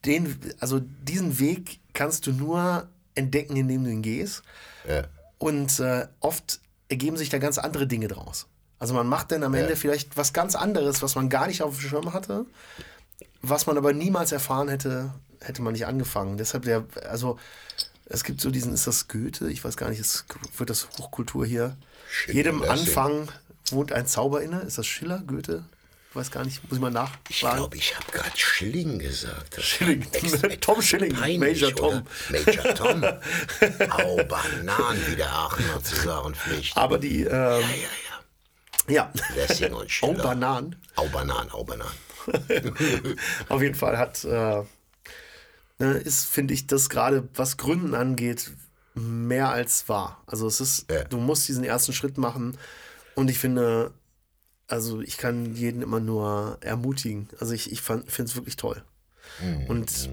den, 0.06 0.40
also 0.60 0.80
diesen 0.80 1.40
Weg 1.40 1.80
kannst 1.94 2.26
du 2.28 2.32
nur 2.32 2.88
entdecken, 3.16 3.56
indem 3.56 3.84
du 3.84 3.92
ihn 3.92 4.02
gehst. 4.02 4.42
Ja. 4.88 5.04
Und 5.38 5.80
äh, 5.80 6.08
oft 6.20 6.60
ergeben 6.90 7.18
sich 7.18 7.30
da 7.30 7.38
ganz 7.38 7.58
andere 7.58 7.88
Dinge 7.88 8.08
draus. 8.08 8.48
Also 8.80 8.94
man 8.94 9.08
macht 9.08 9.32
dann 9.32 9.44
am 9.44 9.54
Ende 9.54 9.76
vielleicht 9.76 10.18
was 10.18 10.34
ganz 10.34 10.56
anderes, 10.56 11.02
was 11.02 11.16
man 11.16 11.30
gar 11.30 11.48
nicht 11.48 11.62
auf 11.62 11.80
dem 11.80 11.90
Schirm 11.90 12.14
hatte, 12.14 12.46
was 13.42 13.68
man 13.68 13.78
aber 13.78 13.94
niemals 13.94 14.32
erfahren 14.32 14.68
hätte, 14.68 15.14
hätte 15.42 15.62
man 15.62 15.74
nicht 15.74 15.86
angefangen. 15.86 16.38
Deshalb 16.38 16.64
der, 16.64 16.86
also 17.10 17.40
es 18.06 18.24
gibt 18.24 18.42
so 18.42 18.52
diesen, 18.52 18.74
ist 18.74 18.86
das 18.86 19.08
Goethe? 19.08 19.50
Ich 19.50 19.64
weiß 19.64 19.78
gar 19.78 19.90
nicht, 19.90 20.00
ist, 20.00 20.26
wird 20.58 20.70
das 20.70 20.90
Hochkultur 21.00 21.46
hier? 21.46 21.78
Schiller, 22.10 22.36
Jedem. 22.36 22.62
Anfang 22.64 23.30
wohnt 23.72 23.92
ein 23.92 24.08
Zauber 24.08 24.42
inne. 24.42 24.62
Ist 24.62 24.78
das 24.78 24.88
Schiller, 24.88 25.24
Goethe? 25.26 25.66
Ich 26.10 26.16
weiß 26.16 26.32
gar 26.32 26.46
nicht, 26.46 26.64
muss 26.64 26.74
ich 26.78 26.80
mal 26.80 26.88
Ich 26.90 26.94
nachschlagen. 26.94 27.58
glaube, 27.58 27.76
ich 27.78 27.94
habe 27.96 28.10
gerade 28.12 28.38
Schilling 28.38 29.00
gesagt. 29.00 29.58
Das 29.58 29.66
Schilling. 29.66 30.06
Tom 30.62 30.82
Schilling, 30.82 31.14
peinlich, 31.14 31.62
Major 31.62 31.76
Tom. 31.76 31.88
oder? 31.90 32.06
Major 32.46 32.74
Tom. 32.76 33.04
Au, 33.92 34.16
Bananen, 34.24 35.08
wie 35.08 35.16
der 35.18 35.30
Aachener 35.32 35.84
zu 35.84 35.96
sagen 35.96 36.34
pflicht. 36.34 36.78
Aber 36.78 36.98
die, 37.00 37.24
ähm, 37.24 37.30
Ja, 37.32 37.60
ja, 37.60 37.66
ja. 38.88 39.12
ja. 39.14 39.14
Lessing 39.36 39.74
und 39.74 39.92
Schiller. 39.92 40.24
Bananen. 40.24 40.78
Au, 40.96 41.08
Bananen, 41.10 41.52
au, 41.52 41.66
Bananen. 41.66 41.92
Auf 43.50 43.62
jeden 43.62 43.76
Fall 43.76 43.98
hat, 43.98 44.24
äh, 44.24 44.64
ne, 45.80 45.98
ist, 45.98 46.26
finde 46.30 46.54
ich, 46.54 46.66
das 46.68 46.90
gerade, 46.90 47.28
was 47.36 47.58
Gründen 47.58 47.94
angeht, 47.94 48.52
mehr 48.96 49.50
als 49.50 49.88
wahr. 49.90 50.24
Also 50.26 50.48
es 50.48 50.60
ist, 50.62 50.92
Ja. 50.92 51.04
du 51.04 51.18
musst 51.18 51.48
diesen 51.48 51.64
ersten 51.64 51.94
Schritt 51.94 52.18
machen 52.18 52.58
und 53.14 53.30
ich 53.30 53.38
finde, 53.38 53.94
also 54.68 55.02
ich 55.02 55.18
kann 55.18 55.54
jeden 55.54 55.82
immer 55.82 56.00
nur 56.00 56.58
ermutigen. 56.62 57.30
Also 57.40 57.54
ich, 57.54 57.72
ich 57.72 57.82
finde 57.82 58.06
es 58.08 58.36
wirklich 58.36 58.56
toll. 58.56 58.84
Und 59.68 60.10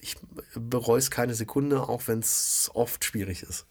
ich 0.00 0.16
bereue 0.54 0.98
es 0.98 1.10
keine 1.10 1.34
Sekunde, 1.34 1.88
auch 1.88 2.02
wenn 2.08 2.18
es 2.18 2.70
oft 2.74 3.04
schwierig 3.04 3.42
ist. 3.42 3.66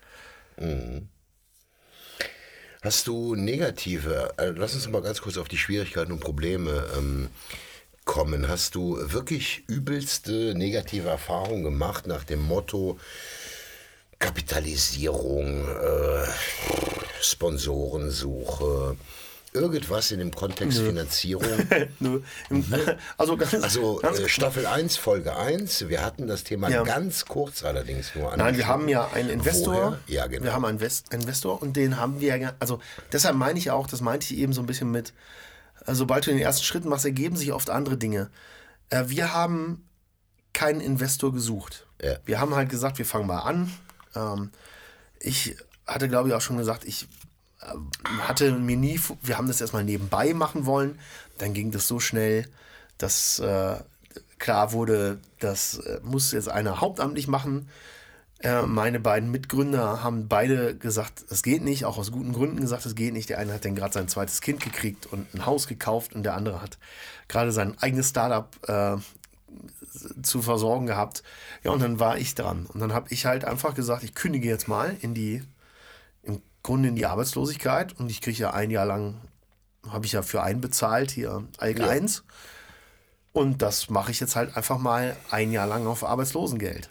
Hast 2.82 3.08
du 3.08 3.36
negative, 3.36 4.34
äh, 4.38 4.50
lass 4.50 4.74
uns 4.74 4.88
mal 4.88 5.02
ganz 5.02 5.22
kurz 5.22 5.38
auf 5.38 5.48
die 5.48 5.58
Schwierigkeiten 5.58 6.12
und 6.12 6.20
Probleme 6.20 6.88
ähm, 6.98 7.30
kommen. 8.06 8.48
Hast 8.48 8.76
du 8.76 8.98
wirklich 9.12 9.64
übelste 9.68 10.56
negative 10.56 11.10
Erfahrungen 11.10 11.64
gemacht 11.64 12.08
nach 12.08 12.24
dem 12.24 12.42
Motto 12.42 12.98
Kapitalisierung, 14.22 15.68
äh, 15.68 16.26
Sponsorensuche, 17.22 18.96
irgendwas 19.54 20.12
in 20.12 20.20
dem 20.20 20.32
Kontext 20.32 20.78
Finanzierung? 20.80 21.44
Nur 22.00 22.24
im, 22.50 22.64
also 23.18 23.36
ganz, 23.36 23.54
Also 23.56 24.00
ganz 24.02 24.20
äh, 24.20 24.30
Staffel 24.30 24.66
1, 24.66 24.96
Folge 24.98 25.36
1, 25.36 25.90
wir 25.90 26.04
hatten 26.06 26.28
das 26.28 26.44
Thema 26.44 26.70
Ja. 26.70 26.84
ganz 26.84 27.26
kurz 27.26 27.64
allerdings 27.64 28.16
nur 28.16 28.36
Nein, 28.38 28.56
wir 28.58 28.68
haben 28.68 28.88
ja 28.88 29.10
einen 29.14 29.30
Investor. 29.30 29.74
Woher? 29.74 30.00
Ja, 30.08 30.28
genau. 30.28 30.46
Wir 30.46 30.54
haben 30.54 30.66
einen 30.66 30.80
West 30.80 31.14
Investor 31.14 31.62
und 31.62 31.76
den 31.76 31.98
haben 31.98 32.22
wir 32.22 32.38
ja, 32.38 32.54
also 32.60 32.80
deshalb 33.12 33.36
meine 33.36 33.60
ich 33.60 33.72
auch, 33.72 33.88
das 33.88 34.02
meinte 34.02 34.34
ich 34.34 34.40
eben 34.40 34.54
so 34.54 34.62
ein 34.62 34.68
bisschen 34.68 34.92
mit, 34.92 35.14
äh, 35.86 35.94
sobald 35.94 36.26
du 36.28 36.32
den 36.32 36.40
ersten 36.40 36.64
Schritt 36.64 36.86
machst, 36.86 37.06
ergeben 37.06 37.36
sich 37.36 37.52
oft 37.52 37.70
andere 37.70 37.98
Dinge. 37.98 38.30
Äh, 38.90 39.06
Wir 39.08 39.34
haben 39.34 39.84
keinen 40.54 40.80
Investor 40.82 41.34
gesucht. 41.34 41.88
Ja. 42.02 42.16
Wir 42.26 42.40
haben 42.40 42.56
halt 42.56 42.70
gesagt, 42.70 42.98
wir 42.98 43.06
fangen 43.06 43.28
mal 43.28 43.40
an. 43.40 43.72
Ähm, 44.16 44.52
Ich 45.20 45.56
hatte, 45.86 46.08
glaube 46.08 46.30
ich, 46.30 46.36
auch 46.36 46.42
schon 46.42 46.58
gesagt, 46.58 46.86
ich 46.86 47.08
äh, 47.62 47.76
hatte 48.22 48.52
mir 48.54 48.78
nie, 48.78 49.00
wir 49.22 49.38
haben 49.38 49.48
das 49.48 49.62
erstmal 49.62 49.84
nebenbei 49.84 50.34
machen 50.34 50.66
wollen. 50.66 50.98
Dann 51.38 51.54
ging 51.54 51.72
das 51.72 51.88
so 51.88 52.00
schnell, 52.00 52.48
dass 52.98 53.40
äh, 53.40 53.76
klar 54.40 54.72
wurde, 54.72 55.20
das 55.40 55.78
äh, 55.80 56.00
muss 56.04 56.32
jetzt 56.32 56.50
einer 56.50 56.82
hauptamtlich 56.82 57.28
machen. 57.28 57.70
Äh, 58.40 58.64
meine 58.64 59.00
beiden 59.00 59.30
Mitgründer 59.30 60.02
haben 60.04 60.28
beide 60.28 60.76
gesagt, 60.76 61.24
es 61.30 61.44
geht 61.44 61.62
nicht, 61.62 61.86
auch 61.86 62.00
aus 62.00 62.12
guten 62.12 62.34
Gründen 62.34 62.60
gesagt, 62.60 62.86
es 62.88 62.96
geht 62.96 63.14
nicht. 63.14 63.30
Der 63.30 63.38
eine 63.38 63.54
hat 63.54 63.66
dann 63.66 63.76
gerade 63.76 63.94
sein 63.94 64.08
zweites 64.08 64.42
Kind 64.42 64.62
gekriegt 64.62 65.06
und 65.06 65.32
ein 65.36 65.46
Haus 65.46 65.68
gekauft 65.68 66.16
und 66.16 66.24
der 66.24 66.34
andere 66.34 66.62
hat 66.62 66.80
gerade 67.28 67.52
sein 67.52 67.78
eigenes 67.80 68.10
Startup 68.10 68.50
äh, 68.68 68.98
zu 70.22 70.42
versorgen 70.42 70.86
gehabt. 70.86 71.24
Ja, 71.64 71.72
und 71.72 71.82
dann 71.82 72.00
war 72.00 72.18
ich 72.18 72.36
dran. 72.36 72.66
Und 72.68 72.80
dann 72.80 72.94
habe 72.94 73.08
ich 73.10 73.26
halt 73.26 73.46
einfach 73.46 73.74
gesagt, 73.76 74.04
ich 74.04 74.16
kündige 74.16 74.48
jetzt 74.48 74.68
mal 74.68 74.96
in 75.02 75.14
die, 75.14 75.44
im 76.24 76.42
Grunde 76.64 76.90
in 76.90 76.96
die 76.96 77.06
Arbeitslosigkeit 77.06 77.98
und 78.00 78.10
ich 78.10 78.22
kriege 78.22 78.38
ja 78.38 78.52
ein 78.52 78.72
Jahr 78.72 78.86
lang, 78.86 79.22
habe 79.90 80.06
ich 80.06 80.14
ja 80.14 80.22
für 80.22 80.44
einen 80.44 80.62
bezahlt, 80.62 81.12
hier 81.12 81.44
Alk 81.58 81.82
1. 81.82 82.24
Und 83.34 83.62
das 83.62 83.90
mache 83.90 84.12
ich 84.12 84.20
jetzt 84.20 84.36
halt 84.36 84.58
einfach 84.58 84.78
mal 84.78 85.16
ein 85.30 85.52
Jahr 85.52 85.68
lang 85.68 85.88
auf 85.88 86.04
Arbeitslosengeld. 86.04 86.90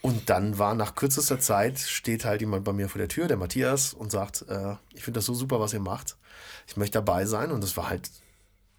Und 0.00 0.30
dann 0.30 0.58
war 0.58 0.74
nach 0.74 0.96
kürzester 0.96 1.38
Zeit, 1.38 1.78
steht 1.78 2.24
halt 2.24 2.40
jemand 2.40 2.64
bei 2.64 2.72
mir 2.72 2.88
vor 2.88 2.98
der 2.98 3.08
Tür, 3.08 3.28
der 3.28 3.36
Matthias, 3.36 3.94
und 3.94 4.10
sagt, 4.10 4.44
äh, 4.48 4.74
ich 4.92 5.04
finde 5.04 5.18
das 5.18 5.26
so 5.26 5.34
super, 5.34 5.60
was 5.60 5.72
ihr 5.72 5.80
macht. 5.80 6.16
Ich 6.66 6.76
möchte 6.76 6.98
dabei 6.98 7.24
sein. 7.24 7.52
Und 7.52 7.62
das 7.62 7.76
war 7.76 7.88
halt 7.88 8.10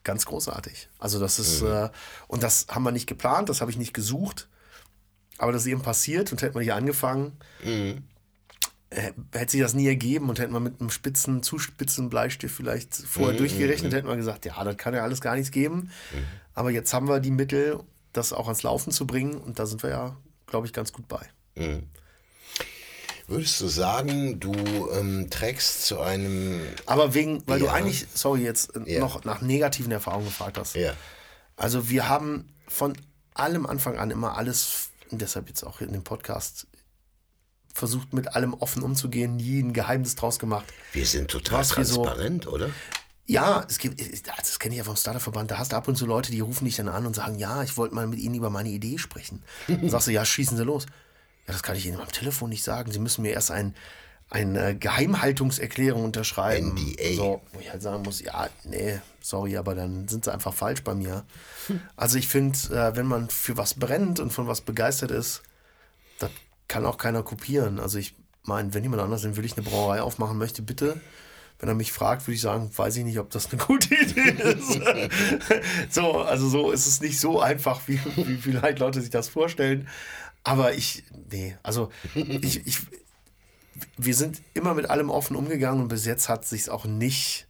ganz 0.04 0.26
großartig. 0.26 0.90
Also 1.00 1.20
das 1.20 1.40
ist, 1.40 1.62
mhm. 1.62 1.68
äh, 1.68 1.90
und 2.28 2.44
das 2.44 2.68
haben 2.70 2.84
wir 2.84 2.92
nicht 2.92 3.08
geplant, 3.08 3.50
das 3.50 3.62
habe 3.62 3.72
ich 3.72 3.78
nicht 3.78 3.94
gesucht. 3.94 4.48
Aber 5.38 5.52
das 5.52 5.64
ist 5.64 5.68
eben 5.68 5.82
passiert 5.82 6.32
und 6.32 6.42
hätten 6.42 6.56
wir 6.56 6.62
hier 6.62 6.76
angefangen, 6.76 7.34
mhm. 7.64 8.04
hätte 8.90 9.52
sich 9.52 9.62
das 9.62 9.74
nie 9.74 9.88
ergeben 9.88 10.30
und 10.30 10.40
hätten 10.40 10.54
wir 10.54 10.60
mit 10.60 10.80
einem 10.80 10.92
spitzen, 10.92 11.42
zu 11.42 11.58
spitzen 11.58 12.10
Bleistift 12.10 12.56
vielleicht 12.56 12.94
vorher 12.94 13.34
mhm. 13.34 13.40
durchgerechnet, 13.40 13.92
mhm. 13.92 13.96
hätten 13.96 14.08
wir 14.08 14.16
gesagt, 14.16 14.46
ja, 14.46 14.64
das 14.64 14.78
kann 14.78 14.94
ja 14.94 15.04
alles 15.04 15.22
gar 15.22 15.36
nichts 15.36 15.52
geben. 15.52 15.92
Mhm. 16.14 16.26
Aber 16.54 16.70
jetzt 16.70 16.94
haben 16.94 17.08
wir 17.08 17.20
die 17.20 17.32
Mittel, 17.32 17.80
das 18.14 18.32
auch 18.32 18.46
ans 18.46 18.62
Laufen 18.62 18.92
zu 18.92 19.08
bringen 19.08 19.36
und 19.36 19.58
da 19.58 19.66
sind 19.66 19.82
wir 19.82 19.90
ja, 19.90 20.18
glaube 20.46 20.68
ich, 20.68 20.74
ganz 20.74 20.94
gut 20.94 21.08
bei. 21.08 21.28
Würdest 23.28 23.62
du 23.62 23.68
sagen, 23.68 24.40
du 24.40 24.54
ähm, 24.92 25.30
trägst 25.30 25.86
zu 25.86 26.00
einem. 26.00 26.62
Aber 26.86 27.14
wegen, 27.14 27.42
weil 27.48 27.62
ja. 27.62 27.68
du 27.68 27.72
eigentlich, 27.72 28.06
sorry, 28.14 28.42
jetzt 28.44 28.74
ja. 28.86 29.00
noch 29.00 29.24
nach 29.24 29.42
negativen 29.42 29.92
Erfahrungen 29.92 30.26
gefragt 30.26 30.58
hast. 30.58 30.76
Ja. 30.76 30.94
Also 31.56 31.90
wir 31.90 32.10
haben 32.10 32.50
von 32.68 32.98
allem 33.34 33.66
Anfang 33.66 33.98
an 33.98 34.12
immer 34.12 34.38
alles, 34.38 34.90
und 35.10 35.22
deshalb 35.22 35.48
jetzt 35.48 35.64
auch 35.64 35.80
in 35.82 35.94
dem 35.94 36.04
Podcast, 36.04 36.68
versucht 37.74 38.14
mit 38.14 38.36
allem 38.36 38.54
offen 38.54 38.84
umzugehen, 38.84 39.36
nie 39.38 39.60
ein 39.60 39.74
Geheimnis 39.74 40.16
draus 40.16 40.38
gemacht. 40.38 40.66
Wir 40.92 41.06
sind 41.06 41.32
total 41.32 41.66
transparent, 41.66 42.44
so, 42.44 42.52
oder? 42.52 42.70
Ja, 43.26 43.66
es 43.70 43.78
gibt, 43.78 44.02
das 44.38 44.60
kenne 44.60 44.76
ich 44.76 44.80
ja 44.80 44.84
vom 44.84 44.98
Starterverband, 44.98 45.50
da 45.50 45.58
hast 45.58 45.72
du 45.72 45.78
ab 45.78 45.88
und 45.88 45.96
zu 45.96 46.06
Leute, 46.06 46.32
die 46.32 46.42
rufen 46.42 46.66
dich 46.66 46.76
dann 46.76 46.90
an 46.90 47.06
und 47.06 47.16
sagen, 47.16 47.40
ja, 47.40 47.64
ich 47.64 47.78
wollte 47.78 47.96
mal 47.96 48.06
mit 48.06 48.20
ihnen 48.20 48.36
über 48.36 48.50
meine 48.50 48.70
Idee 48.70 48.98
sprechen. 48.98 49.44
Dann 49.68 49.90
sagst 49.90 50.08
du, 50.08 50.12
ja, 50.12 50.26
schießen 50.26 50.58
Sie 50.58 50.64
los. 50.64 50.86
Ja, 51.48 51.54
das 51.54 51.64
kann 51.64 51.76
ich 51.76 51.86
Ihnen 51.86 52.00
am 52.00 52.12
Telefon 52.12 52.50
nicht 52.50 52.64
sagen. 52.64 52.92
Sie 52.92 53.00
müssen 53.00 53.22
mir 53.22 53.32
erst 53.32 53.52
ein, 53.52 53.76
eine 54.30 54.76
Geheimhaltungserklärung 54.76 56.04
unterschreiben. 56.04 56.74
NDA. 56.74 57.16
So, 57.16 57.42
wo 57.52 57.60
ich 57.60 57.72
halt 57.72 57.82
sagen 57.82 58.04
muss, 58.04 58.22
ja, 58.22 58.50
nee, 58.64 59.00
sorry, 59.22 59.58
aber 59.58 59.76
dann 59.76 60.08
sind 60.08 60.26
sie 60.26 60.34
einfach 60.34 60.54
falsch 60.54 60.84
bei 60.84 60.96
mir. 60.96 61.26
Also 61.96 62.18
ich 62.18 62.28
finde, 62.28 62.58
äh, 62.70 62.96
wenn 62.96 63.06
man 63.06 63.30
für 63.30 63.58
was 63.58 63.76
brennt 63.76 64.20
und 64.20 64.32
von 64.32 64.48
was 64.48 64.62
begeistert 64.62 65.12
ist, 65.12 65.44
das 66.20 66.32
kann 66.68 66.86
auch 66.86 66.98
keiner 66.98 67.24
kopieren. 67.24 67.80
Also 67.80 67.98
ich 68.00 68.16
meine, 68.44 68.74
wenn 68.74 68.84
jemand 68.84 69.02
anders 69.02 69.24
in 69.24 69.36
Willig 69.38 69.54
eine 69.56 69.64
Brauerei 69.64 70.02
aufmachen 70.02 70.38
möchte, 70.38 70.62
bitte. 70.62 71.00
Wenn 71.60 71.70
er 71.70 71.76
mich 71.76 71.94
fragt, 71.94 72.24
würde 72.24 72.36
ich 72.36 72.42
sagen, 72.42 72.70
weiß 72.76 72.98
ich 72.98 73.06
nicht, 73.06 73.20
ob 73.20 73.30
das 73.30 73.50
eine 73.52 73.62
gute 73.62 73.96
Idee 73.96 74.32
ist. 74.32 74.82
so, 75.94 76.22
also 76.22 76.50
so 76.50 76.72
ist 76.72 76.88
es 76.88 77.00
nicht 77.00 77.20
so 77.20 77.40
einfach, 77.40 77.82
wie, 77.88 78.02
wie 78.16 78.36
vielleicht 78.38 78.80
Leute 78.80 79.00
sich 79.00 79.12
das 79.12 79.30
vorstellen. 79.30 79.88
Aber 80.44 80.74
ich, 80.74 81.04
nee, 81.30 81.58
also 81.64 81.90
ich, 82.16 82.66
ich, 82.68 82.80
wir 83.98 84.16
sind 84.16 84.42
immer 84.54 84.74
mit 84.74 84.90
allem 84.90 85.10
offen 85.10 85.36
umgegangen 85.36 85.82
und 85.82 85.88
bis 85.88 86.06
jetzt 86.06 86.30
hat 86.30 86.46
sich 86.46 86.70
auch 86.70 86.86
nicht 86.86 87.48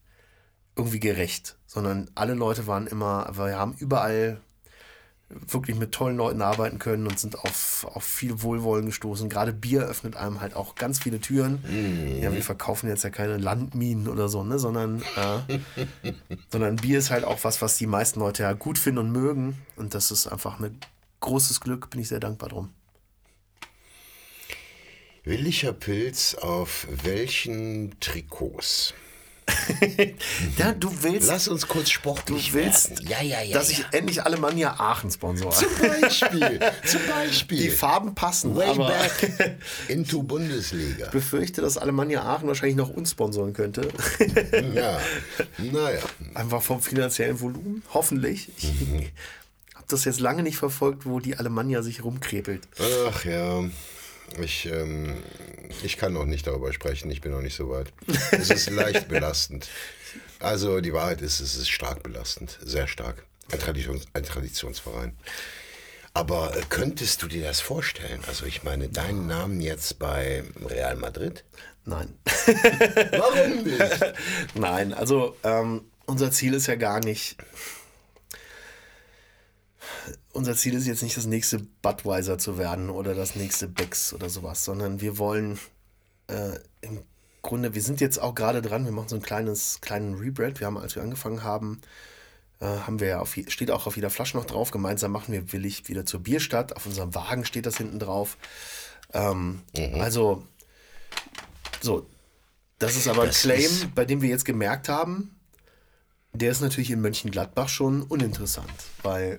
irgendwie 0.75 0.99
gerecht, 0.99 1.57
sondern 1.65 2.09
alle 2.15 2.33
Leute 2.33 2.67
waren 2.67 2.87
immer, 2.87 3.31
wir 3.35 3.57
haben 3.57 3.75
überall 3.79 4.41
wirklich 5.29 5.77
mit 5.77 5.91
tollen 5.91 6.17
Leuten 6.17 6.41
arbeiten 6.41 6.79
können 6.79 7.07
und 7.07 7.19
sind 7.19 7.39
auf, 7.39 7.87
auf 7.91 8.03
viel 8.03 8.41
Wohlwollen 8.41 8.85
gestoßen. 8.85 9.29
Gerade 9.29 9.53
Bier 9.53 9.83
öffnet 9.83 10.15
einem 10.15 10.41
halt 10.41 10.55
auch 10.55 10.75
ganz 10.75 10.99
viele 10.99 11.19
Türen. 11.19 11.63
Mhm. 11.67 12.21
Ja, 12.21 12.31
wir 12.31 12.43
verkaufen 12.43 12.87
jetzt 12.87 13.03
ja 13.03 13.09
keine 13.09 13.37
Landminen 13.37 14.07
oder 14.07 14.29
so, 14.29 14.43
ne, 14.43 14.59
sondern, 14.59 15.01
äh, 15.01 16.13
sondern 16.49 16.75
Bier 16.77 16.99
ist 16.99 17.09
halt 17.09 17.23
auch 17.23 17.43
was, 17.43 17.61
was 17.61 17.77
die 17.77 17.87
meisten 17.87 18.19
Leute 18.19 18.43
ja 18.43 18.53
gut 18.53 18.77
finden 18.77 18.99
und 18.99 19.11
mögen. 19.11 19.57
Und 19.75 19.95
das 19.95 20.11
ist 20.11 20.27
einfach 20.27 20.59
ein 20.59 20.77
großes 21.19 21.61
Glück, 21.61 21.89
bin 21.89 22.01
ich 22.01 22.09
sehr 22.09 22.19
dankbar 22.19 22.49
drum. 22.49 22.69
Willicher 25.25 25.71
Pilz 25.71 26.35
auf 26.35 26.85
welchen 26.89 27.97
Trikots? 28.01 28.93
ja, 30.57 30.73
du 30.73 30.89
willst. 31.01 31.29
Lass 31.29 31.47
uns 31.47 31.65
kurz 31.65 31.91
sportlich 31.91 32.49
Du 32.49 32.55
willst, 32.55 33.01
Ja, 33.03 33.21
ja, 33.21 33.41
ja, 33.41 33.53
dass 33.53 33.69
ich 33.69 33.85
endlich 33.91 34.21
Alemannia 34.21 34.79
Aachen 34.79 35.09
sponsor. 35.11 35.51
Zum 35.51 35.69
Beispiel. 35.79 36.59
zum 36.85 37.01
Beispiel. 37.07 37.57
Die 37.57 37.69
Farben 37.69 38.15
passen. 38.15 38.53
Way 38.53 38.75
back 38.75 39.57
into 39.87 40.23
Bundesliga. 40.23 41.05
Ich 41.05 41.11
befürchte, 41.11 41.61
dass 41.61 41.77
Alemannia 41.77 42.23
Aachen 42.23 42.49
wahrscheinlich 42.49 42.75
noch 42.75 42.89
uns 42.89 43.11
sponsoren 43.11 43.53
könnte. 43.53 43.87
ja, 44.73 44.99
naja. 45.57 46.01
Einfach 46.33 46.61
vom 46.61 46.81
finanziellen 46.81 47.39
Volumen. 47.39 47.81
Hoffentlich. 47.93 48.49
Ich 48.57 48.73
mhm. 48.73 49.05
habe 49.75 49.85
das 49.87 50.03
jetzt 50.03 50.19
lange 50.19 50.43
nicht 50.43 50.57
verfolgt, 50.57 51.05
wo 51.05 51.21
die 51.21 51.37
Alemannia 51.37 51.81
sich 51.81 52.03
rumkrepelt. 52.03 52.67
Ach 53.07 53.23
ja. 53.23 53.63
Ich, 54.41 54.65
ähm, 54.65 55.23
ich 55.83 55.97
kann 55.97 56.13
noch 56.13 56.25
nicht 56.25 56.47
darüber 56.47 56.73
sprechen, 56.73 57.11
ich 57.11 57.21
bin 57.21 57.31
noch 57.31 57.41
nicht 57.41 57.55
so 57.55 57.69
weit. 57.69 57.93
Es 58.31 58.49
ist 58.49 58.69
leicht 58.69 59.07
belastend. 59.07 59.69
Also 60.39 60.81
die 60.81 60.93
Wahrheit 60.93 61.21
ist, 61.21 61.39
es 61.39 61.55
ist 61.55 61.69
stark 61.69 62.03
belastend, 62.03 62.59
sehr 62.61 62.87
stark. 62.87 63.25
Ein, 63.51 63.59
Traditions 63.59 64.05
ein 64.13 64.23
Traditionsverein. 64.23 65.15
Aber 66.13 66.55
äh, 66.55 66.61
könntest 66.69 67.21
du 67.21 67.27
dir 67.27 67.43
das 67.43 67.59
vorstellen? 67.59 68.21
Also 68.27 68.45
ich 68.45 68.63
meine, 68.63 68.89
deinen 68.89 69.27
Namen 69.27 69.61
jetzt 69.61 69.99
bei 69.99 70.43
Real 70.65 70.95
Madrid? 70.95 71.43
Nein. 71.85 72.13
Warum 73.11 73.63
nicht? 73.63 74.13
Nein, 74.53 74.93
also 74.93 75.35
ähm, 75.43 75.85
unser 76.05 76.31
Ziel 76.31 76.53
ist 76.53 76.67
ja 76.67 76.75
gar 76.75 76.99
nicht, 76.99 77.37
unser 80.33 80.55
Ziel 80.55 80.73
ist 80.73 80.87
jetzt 80.87 81.03
nicht 81.03 81.15
das 81.15 81.25
nächste 81.25 81.59
Budweiser 81.59 82.37
zu 82.37 82.57
werden 82.57 82.89
oder 82.89 83.13
das 83.13 83.35
nächste 83.35 83.67
Becks 83.67 84.13
oder 84.13 84.29
sowas, 84.29 84.65
sondern 84.65 84.99
wir 84.99 85.17
wollen 85.17 85.59
äh, 86.27 86.59
im 86.81 87.03
Grunde, 87.43 87.75
wir 87.75 87.81
sind 87.81 88.01
jetzt 88.01 88.19
auch 88.19 88.33
gerade 88.33 88.61
dran, 88.61 88.85
wir 88.85 88.91
machen 88.91 89.09
so 89.09 89.15
ein 89.15 89.21
kleines, 89.21 89.79
kleinen 89.81 90.15
Rebrand. 90.15 90.59
Wir 90.59 90.67
haben, 90.67 90.77
als 90.77 90.95
wir 90.95 91.03
angefangen 91.03 91.43
haben, 91.43 91.81
äh, 92.59 92.65
haben 92.65 92.99
wir 92.99 93.21
auf, 93.21 93.37
steht 93.47 93.69
auch 93.69 93.85
auf 93.85 93.95
jeder 93.95 94.09
Flasche 94.09 94.37
noch 94.37 94.45
drauf, 94.45 94.71
gemeinsam 94.71 95.11
machen 95.11 95.33
wir 95.33 95.51
willig 95.53 95.87
wieder 95.87 96.05
zur 96.05 96.21
Bierstadt. 96.21 96.75
Auf 96.75 96.85
unserem 96.85 97.13
Wagen 97.13 97.45
steht 97.45 97.65
das 97.65 97.77
hinten 97.77 97.99
drauf. 97.99 98.37
Ähm, 99.13 99.61
mhm. 99.77 100.01
Also, 100.01 100.43
so, 101.81 102.07
das 102.79 102.95
ist 102.95 103.07
aber 103.07 103.27
das 103.27 103.45
ein 103.45 103.51
Claim, 103.51 103.91
bei 103.93 104.05
dem 104.05 104.21
wir 104.21 104.29
jetzt 104.29 104.45
gemerkt 104.45 104.89
haben, 104.89 105.35
der 106.31 106.49
ist 106.49 106.61
natürlich 106.61 106.89
in 106.89 107.01
Mönchengladbach 107.01 107.69
schon 107.69 108.01
uninteressant, 108.01 108.71
weil 109.03 109.35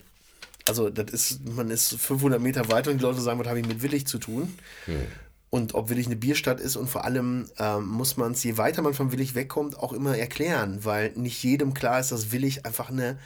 also 0.67 0.91
das 0.91 1.11
ist, 1.13 1.49
man 1.49 1.71
ist 1.71 1.95
500 1.95 2.41
Meter 2.41 2.71
weiter 2.71 2.91
und 2.91 2.99
die 2.99 3.03
Leute 3.03 3.21
sagen, 3.21 3.39
was 3.39 3.49
habe 3.49 3.61
ich 3.61 3.67
mit 3.67 3.83
Willig 3.83 4.07
zu 4.07 4.19
tun? 4.19 4.57
Hm. 4.87 5.07
Und 5.51 5.75
ob 5.75 5.89
Willig 5.89 6.07
eine 6.07 6.17
Bierstadt 6.17 6.61
ist 6.61 6.77
und 6.77 6.89
vor 6.89 7.05
allem 7.05 7.49
ähm, 7.59 7.87
muss 7.87 8.17
man 8.17 8.33
es, 8.33 8.43
je 8.43 8.57
weiter 8.57 8.83
man 8.83 8.95
von 8.95 9.13
Willig 9.13 9.35
wegkommt, 9.35 9.79
auch 9.79 9.93
immer 9.93 10.17
erklären, 10.17 10.85
weil 10.85 11.13
nicht 11.13 11.43
jedem 11.45 11.75
klar 11.75 12.01
ist, 12.01 12.11
dass 12.11 12.33
Willig 12.33 12.67
einfach 12.67 12.91
eine 12.91 13.19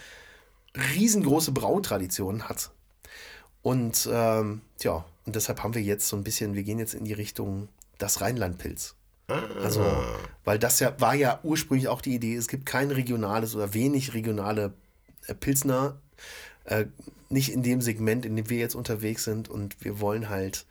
riesengroße 0.95 1.53
Brautradition 1.53 2.49
hat. 2.49 2.71
Und 3.63 4.09
ähm, 4.13 4.61
ja, 4.81 5.05
und 5.25 5.37
deshalb 5.37 5.63
haben 5.63 5.75
wir 5.75 5.83
jetzt 5.83 6.09
so 6.09 6.17
ein 6.17 6.25
bisschen, 6.25 6.55
wir 6.55 6.65
gehen 6.65 6.79
jetzt 6.79 6.95
in 6.95 7.05
die 7.05 7.13
Richtung 7.13 7.69
das 7.99 8.21
Rheinlandpilz. 8.21 8.95
Also, 9.63 9.85
weil 10.45 10.59
das 10.59 10.81
ja 10.81 10.99
war 11.01 11.15
ja 11.15 11.39
ursprünglich 11.43 11.89
auch 11.89 12.01
die 12.01 12.15
Idee, 12.15 12.35
es 12.35 12.49
gibt 12.49 12.65
kein 12.65 12.91
regionales 12.91 13.55
oder 13.55 13.75
wenig 13.75 14.15
regionale 14.15 14.73
äh, 15.27 15.35
Pilsner 15.35 16.01
äh, 16.69 16.87
nicht 17.29 17.53
in 17.53 17.63
dem 17.63 17.81
Segment, 17.81 18.25
in 18.25 18.37
dem 18.37 18.49
wir 18.49 18.59
jetzt 18.59 18.75
unterwegs 18.75 19.25
sind. 19.25 19.49
Und 19.49 19.77
wir 19.85 20.01
wollen 20.01 20.29
halt, 20.29 20.67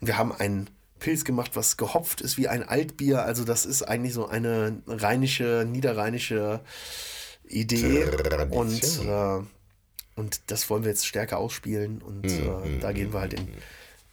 wir 0.00 0.16
haben 0.16 0.32
einen 0.32 0.70
Pilz 0.98 1.24
gemacht, 1.24 1.52
was 1.54 1.76
gehopft 1.76 2.20
ist 2.20 2.38
wie 2.38 2.48
ein 2.48 2.62
Altbier. 2.62 3.24
Also 3.24 3.44
das 3.44 3.66
ist 3.66 3.82
eigentlich 3.82 4.14
so 4.14 4.26
eine 4.28 4.82
rheinische, 4.86 5.66
niederrheinische 5.68 6.60
Idee. 7.48 8.04
Und, 8.50 8.82
äh, 8.82 9.40
und 10.14 10.40
das 10.46 10.70
wollen 10.70 10.84
wir 10.84 10.90
jetzt 10.90 11.06
stärker 11.06 11.38
ausspielen. 11.38 12.00
Und 12.00 12.22
mhm. 12.22 12.76
äh, 12.76 12.78
da 12.80 12.92
gehen 12.92 13.12
wir 13.12 13.20
halt 13.20 13.34
in, 13.34 13.48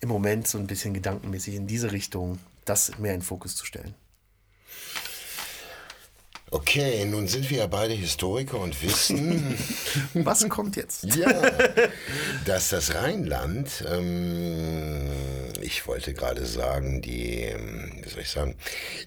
im 0.02 0.10
Moment 0.10 0.48
so 0.48 0.58
ein 0.58 0.68
bisschen 0.68 0.94
gedankenmäßig 0.94 1.56
in 1.56 1.68
diese 1.68 1.92
Richtung, 1.92 2.40
das 2.66 2.98
mehr 2.98 3.14
in 3.14 3.22
Fokus 3.22 3.56
zu 3.56 3.66
stellen. 3.66 3.94
Okay, 6.52 7.06
nun 7.06 7.28
sind 7.28 7.50
wir 7.52 7.60
ja 7.60 7.68
beide 7.68 7.94
Historiker 7.94 8.60
und 8.60 8.82
wissen. 8.82 9.56
Was 10.16 10.48
kommt 10.50 10.76
jetzt? 10.76 11.04
ja, 11.16 11.32
dass 12.46 12.70
das 12.70 12.96
Rheinland, 12.96 13.84
ähm, 13.88 15.10
ich 15.62 15.86
wollte 15.86 16.14
gerade 16.14 16.46
sagen, 16.48 17.02
die, 17.02 17.44
ähm, 17.44 17.92
wie 18.04 18.10
soll 18.10 18.22
ich 18.22 18.30
sagen, 18.32 18.56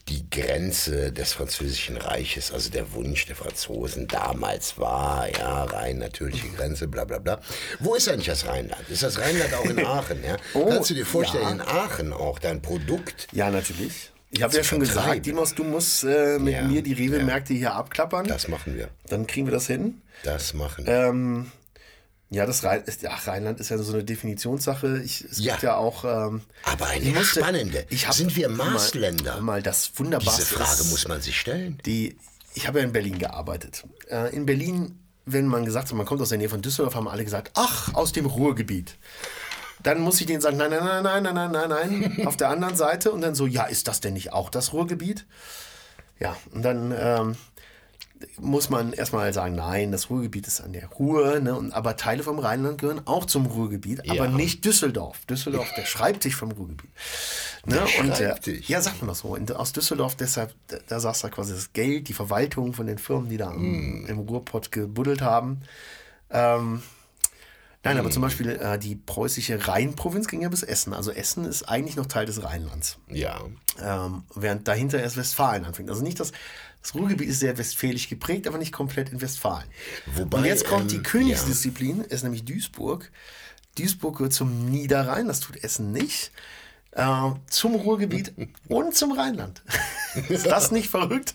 die 0.08 0.28
Grenze 0.30 1.10
des 1.12 1.32
Französischen 1.32 1.96
Reiches, 1.96 2.52
also 2.52 2.70
der 2.70 2.92
Wunsch 2.92 3.26
der 3.26 3.34
Franzosen 3.34 4.06
damals 4.06 4.78
war, 4.78 5.28
ja, 5.36 5.64
Rhein, 5.64 5.98
natürliche 5.98 6.48
Grenze, 6.48 6.86
bla 6.86 7.04
bla 7.04 7.18
bla. 7.18 7.40
Wo 7.80 7.96
ist 7.96 8.08
eigentlich 8.08 8.26
das 8.26 8.46
Rheinland? 8.46 8.88
Ist 8.88 9.02
das 9.02 9.18
Rheinland 9.18 9.52
auch 9.54 9.64
in 9.64 9.78
Aachen? 9.84 10.22
Ja? 10.22 10.36
Oh, 10.54 10.66
Kannst 10.66 10.90
du 10.90 10.94
dir 10.94 11.06
vorstellen, 11.06 11.42
ja. 11.44 11.50
in 11.50 11.60
Aachen 11.60 12.12
auch 12.12 12.38
dein 12.38 12.62
Produkt? 12.62 13.26
Ja, 13.32 13.50
natürlich. 13.50 14.12
Ich 14.34 14.42
habe 14.42 14.56
ja 14.56 14.64
schon 14.64 14.80
gesagt, 14.80 15.26
Dimos, 15.26 15.54
du 15.54 15.62
musst 15.62 16.04
äh, 16.04 16.38
mit 16.38 16.54
ja, 16.54 16.62
mir 16.62 16.82
die 16.82 16.94
Rewe-Märkte 16.94 17.52
ja. 17.52 17.58
hier 17.58 17.74
abklappern. 17.74 18.26
Das 18.26 18.48
machen 18.48 18.74
wir. 18.76 18.88
Dann 19.08 19.26
kriegen 19.26 19.46
wir 19.46 19.52
das 19.52 19.66
hin. 19.66 20.00
Das 20.24 20.54
machen 20.54 20.86
wir. 20.86 20.92
Ähm, 21.08 21.52
Ja, 22.30 22.46
das 22.46 22.64
Rhein, 22.64 22.82
ist, 22.84 23.02
ja, 23.02 23.14
Rheinland 23.14 23.60
ist 23.60 23.68
ja 23.68 23.76
so 23.76 23.92
eine 23.92 24.04
Definitionssache. 24.04 25.02
Ich, 25.04 25.20
es 25.22 25.38
Ja. 25.38 25.52
gibt 25.52 25.64
ja 25.64 25.76
auch. 25.76 26.04
Ähm, 26.06 26.40
Aber 26.62 26.86
eine 26.86 27.04
ich 27.04 27.14
musste- 27.14 27.40
spannende. 27.40 27.84
Ich 27.90 28.06
hab 28.06 28.14
Sind 28.14 28.34
wir 28.34 28.48
mal- 28.48 28.70
Marsländer? 28.70 29.42
Mal, 29.42 29.62
das 29.62 29.92
Wunderbarste 29.96 30.40
Diese 30.42 30.54
Frage 30.54 30.80
ist, 30.80 30.90
muss 30.90 31.06
man 31.06 31.20
sich 31.20 31.38
stellen. 31.38 31.78
die, 31.84 32.16
ich 32.54 32.66
habe 32.66 32.78
ja 32.78 32.86
in 32.86 32.92
Berlin 32.92 33.18
gearbeitet. 33.18 33.84
Äh, 34.08 34.34
in 34.34 34.46
Berlin, 34.46 34.98
wenn 35.26 35.46
man 35.46 35.66
gesagt 35.66 35.88
hat, 35.90 35.94
man 35.94 36.06
kommt 36.06 36.22
aus 36.22 36.30
der 36.30 36.38
Nähe 36.38 36.48
von 36.48 36.62
Düsseldorf, 36.62 36.94
haben 36.94 37.06
alle 37.06 37.22
gesagt, 37.24 37.50
ach, 37.54 37.92
aus 37.92 38.12
dem 38.12 38.24
Ruhrgebiet. 38.24 38.96
Dann 39.82 40.00
muss 40.00 40.20
ich 40.20 40.26
denen 40.26 40.40
sagen, 40.40 40.56
nein, 40.56 40.70
nein, 40.70 40.80
nein, 41.02 41.02
nein, 41.02 41.22
nein, 41.34 41.50
nein, 41.52 41.68
nein, 41.68 42.12
nein, 42.16 42.26
auf 42.26 42.36
der 42.36 42.48
anderen 42.48 42.76
Seite. 42.76 43.10
Und 43.12 43.20
dann 43.20 43.34
so, 43.34 43.46
ja, 43.46 43.64
ist 43.64 43.88
das 43.88 44.00
denn 44.00 44.14
nicht 44.14 44.32
auch 44.32 44.50
das 44.50 44.72
Ruhrgebiet? 44.72 45.26
Ja, 46.20 46.36
und 46.52 46.62
dann 46.62 46.94
ähm, 46.96 47.36
muss 48.38 48.70
man 48.70 48.92
erstmal 48.92 49.32
sagen, 49.32 49.56
nein, 49.56 49.90
das 49.90 50.08
Ruhrgebiet 50.08 50.46
ist 50.46 50.60
an 50.60 50.72
der 50.72 50.86
Ruhr, 50.86 51.40
ne, 51.40 51.56
und, 51.56 51.72
aber 51.72 51.96
Teile 51.96 52.22
vom 52.22 52.38
Rheinland 52.38 52.78
gehören 52.80 53.00
auch 53.06 53.24
zum 53.24 53.46
Ruhrgebiet, 53.46 54.08
aber 54.08 54.26
Ja. 54.26 54.28
nicht 54.28 54.64
Düsseldorf. 54.64 55.24
Düsseldorf, 55.26 55.72
der 55.76 55.84
Schreibtisch 55.84 56.36
vom 56.36 56.52
Ruhrgebiet. 56.52 56.90
Ne, 57.66 57.80
und, 57.98 58.10
äh, 58.10 58.14
Schreibtisch. 58.14 58.68
ja, 58.68 58.80
sagt 58.80 59.00
man 59.02 59.08
das 59.08 59.18
so. 59.20 59.34
In, 59.34 59.50
aus 59.50 59.72
Düsseldorf, 59.72 60.14
deshalb, 60.14 60.54
da, 60.68 60.76
da 60.86 61.00
saß 61.00 61.22
da 61.22 61.28
quasi 61.30 61.54
das 61.54 61.72
Geld, 61.72 62.06
die 62.08 62.12
Verwaltung 62.14 62.72
von 62.74 62.86
den 62.86 62.98
Firmen, 62.98 63.28
die 63.28 63.36
da 63.38 63.48
am, 63.48 64.06
im 64.06 64.18
Ruhrpott 64.20 64.70
gebuddelt 64.70 65.22
haben. 65.22 65.62
Ähm, 66.30 66.82
nein, 67.84 67.98
aber 67.98 68.10
zum 68.10 68.22
Beispiel 68.22 68.50
äh, 68.50 68.78
die 68.78 68.94
preußische 68.96 69.66
Rheinprovinz 69.68 70.28
ging 70.28 70.42
ja 70.42 70.48
bis 70.48 70.62
Essen. 70.62 70.92
Also 70.92 71.10
Essen 71.10 71.44
ist 71.44 71.64
eigentlich 71.68 71.96
noch 71.96 72.06
Teil 72.06 72.26
des 72.26 72.42
Rheinlands 72.42 72.98
Ja. 73.08 73.40
ähm, 73.80 74.24
während 74.34 74.68
dahinter 74.68 75.00
erst 75.00 75.16
Westfalen 75.16 75.64
anfängt. 75.64 75.90
Also 75.90 76.02
nicht 76.02 76.20
das, 76.20 76.32
das 76.82 76.94
Ruhrgebiet 76.94 77.28
ist 77.28 77.40
sehr 77.40 77.58
westfälisch 77.58 78.08
geprägt, 78.08 78.46
aber 78.46 78.58
nicht 78.58 78.72
komplett 78.72 79.10
in 79.10 79.20
Westfalen. 79.20 79.66
Wobei, 80.14 80.38
Und 80.38 80.44
jetzt 80.44 80.66
kommt 80.66 80.90
die 80.90 80.96
ähm, 80.96 81.02
Königsdisziplin, 81.02 82.00
ist 82.02 82.22
nämlich 82.22 82.44
Duisburg. 82.44 83.10
Duisburg 83.78 84.18
gehört 84.18 84.32
zum 84.32 84.66
Niederrhein, 84.66 85.28
das 85.28 85.40
tut 85.40 85.62
Essen 85.62 85.92
nicht. 85.92 86.30
Äh, 86.92 87.30
zum 87.48 87.74
Ruhrgebiet 87.74 88.34
und 88.68 88.94
zum 88.94 89.12
Rheinland. 89.12 89.62
ist 90.28 90.46
das 90.46 90.70
nicht 90.72 90.90
verrückt? 90.90 91.34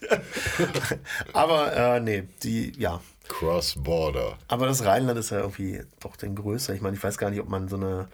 aber 1.34 1.96
äh, 1.96 2.00
nee, 2.00 2.24
die, 2.44 2.74
ja. 2.78 3.02
Cross-Border. 3.28 4.38
Aber 4.48 4.66
das 4.66 4.86
Rheinland 4.86 5.20
ist 5.20 5.30
ja 5.30 5.40
irgendwie 5.40 5.82
doch 6.00 6.16
den 6.16 6.36
größer. 6.36 6.74
Ich 6.74 6.82
meine, 6.82 6.96
ich 6.96 7.04
weiß 7.04 7.18
gar 7.18 7.30
nicht, 7.30 7.40
ob 7.40 7.50
man 7.50 7.68
so 7.68 7.76
eine. 7.76 8.08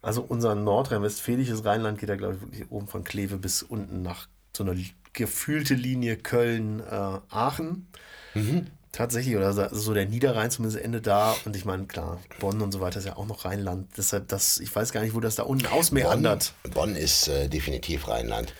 Also 0.00 0.22
unser 0.22 0.54
nordrhein-westfälisches 0.56 1.64
Rheinland 1.64 1.98
geht 2.00 2.08
ja, 2.08 2.16
glaube 2.16 2.34
ich, 2.34 2.40
wirklich 2.40 2.70
oben 2.70 2.88
von 2.88 3.04
Kleve 3.04 3.36
bis 3.36 3.62
unten 3.62 4.02
nach 4.02 4.26
so 4.56 4.64
einer 4.64 4.74
gefühlte 5.12 5.74
Linie 5.74 6.16
Köln-Aachen. 6.16 7.86
Tatsächlich, 8.92 9.36
oder 9.36 9.52
so- 9.74 9.94
der 9.94 10.04
Niederrhein 10.04 10.50
zumindest 10.50 10.84
endet 10.84 11.06
da. 11.06 11.34
Und 11.46 11.56
ich 11.56 11.64
meine, 11.64 11.86
klar, 11.86 12.20
Bonn 12.40 12.60
und 12.60 12.72
so 12.72 12.80
weiter 12.80 12.98
ist 12.98 13.06
ja 13.06 13.16
auch 13.16 13.26
noch 13.26 13.46
Rheinland. 13.46 13.88
Deshalb, 13.96 14.28
das, 14.28 14.58
ich 14.58 14.74
weiß 14.74 14.92
gar 14.92 15.00
nicht, 15.02 15.14
wo 15.14 15.20
das 15.20 15.34
da 15.36 15.44
unten 15.44 15.64
Bonn, 15.64 15.72
ausmeandert. 15.72 16.52
Bonn 16.74 16.94
ist 16.94 17.26
äh, 17.28 17.48
definitiv 17.48 18.06
Rheinland. 18.08 18.52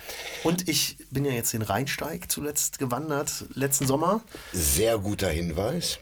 Und 0.42 0.68
ich 0.70 0.96
bin 1.10 1.26
ja 1.26 1.32
jetzt 1.32 1.52
den 1.52 1.60
Rheinsteig 1.60 2.30
zuletzt 2.32 2.78
gewandert, 2.78 3.44
letzten 3.54 3.86
Sommer. 3.86 4.22
Sehr 4.54 4.96
guter 4.98 5.28
Hinweis. 5.28 5.98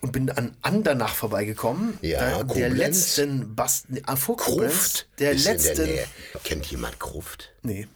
und 0.00 0.10
bin 0.12 0.28
an 0.30 0.56
Andernach 0.62 1.14
vorbeigekommen. 1.14 1.98
Ja, 2.02 2.42
da, 2.42 2.54
der 2.54 2.70
letzten 2.70 3.54
Bast 3.54 3.86
ah, 4.06 4.16
vor 4.16 4.36
Gruft 4.38 5.06
der 5.20 5.34
letzten 5.34 5.86
der. 5.86 6.04
Kennt 6.42 6.66
jemand 6.66 6.98
Gruft? 6.98 7.50
nee. 7.62 7.86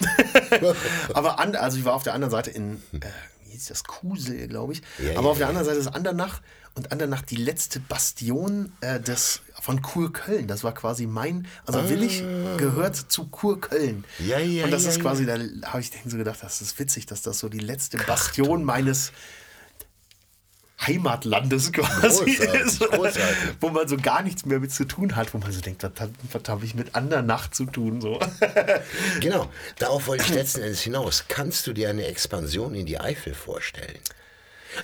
Aber 1.14 1.38
an, 1.40 1.56
also 1.56 1.76
ich 1.78 1.84
war 1.84 1.94
auf 1.94 2.02
der 2.02 2.14
anderen 2.14 2.30
Seite 2.30 2.50
in 2.50 2.82
äh, 2.92 3.00
hieß 3.52 3.66
das 3.66 3.84
Kusel, 3.84 4.48
glaube 4.48 4.74
ich. 4.74 4.82
Ja, 4.98 5.12
Aber 5.18 5.26
ja, 5.26 5.30
auf 5.30 5.38
der 5.38 5.48
anderen 5.48 5.66
Seite 5.66 5.78
ist 5.78 5.88
Andernach 5.88 6.40
und 6.74 6.90
Andernach 6.90 7.22
die 7.22 7.36
letzte 7.36 7.80
Bastion 7.80 8.72
äh, 8.80 8.98
des 8.98 9.40
von 9.60 9.82
Kurköln. 9.82 10.48
Das 10.48 10.64
war 10.64 10.72
quasi 10.72 11.06
mein, 11.06 11.46
also 11.66 11.88
Willig 11.88 12.24
gehört 12.56 12.96
zu 12.96 13.28
Kurköln. 13.28 14.04
Ah. 14.18 14.22
Ja, 14.22 14.38
ja, 14.38 14.64
Und 14.64 14.70
das 14.70 14.84
ist 14.84 15.00
quasi, 15.00 15.26
da 15.26 15.38
habe 15.66 15.80
ich 15.80 15.92
so 16.04 16.16
gedacht, 16.16 16.38
das 16.42 16.60
ist 16.60 16.78
witzig, 16.78 17.06
dass 17.06 17.22
das 17.22 17.38
so 17.38 17.48
die 17.48 17.60
letzte 17.60 17.98
Bastion 17.98 18.64
meines 18.64 19.12
Heimatlandes 20.86 21.72
quasi 21.72 22.24
Großartig, 22.24 22.60
ist, 22.60 22.80
großartig. 22.80 23.36
wo 23.60 23.70
man 23.70 23.88
so 23.88 23.96
gar 23.96 24.22
nichts 24.22 24.44
mehr 24.44 24.60
mit 24.60 24.72
zu 24.72 24.84
tun 24.84 25.16
hat, 25.16 25.32
wo 25.34 25.38
man 25.38 25.52
so 25.52 25.60
denkt, 25.60 25.82
was, 25.82 25.92
was 26.32 26.42
habe 26.48 26.64
ich 26.64 26.74
mit 26.74 26.94
Andernach 26.94 27.50
zu 27.50 27.66
tun? 27.66 28.00
So. 28.00 28.18
Genau, 29.20 29.50
darauf 29.78 30.06
wollte 30.06 30.24
ich 30.24 30.30
letzten 30.34 30.62
Endes 30.62 30.82
hinaus. 30.82 31.24
Kannst 31.28 31.66
du 31.66 31.72
dir 31.72 31.90
eine 31.90 32.06
Expansion 32.06 32.74
in 32.74 32.86
die 32.86 32.98
Eifel 32.98 33.34
vorstellen? 33.34 33.98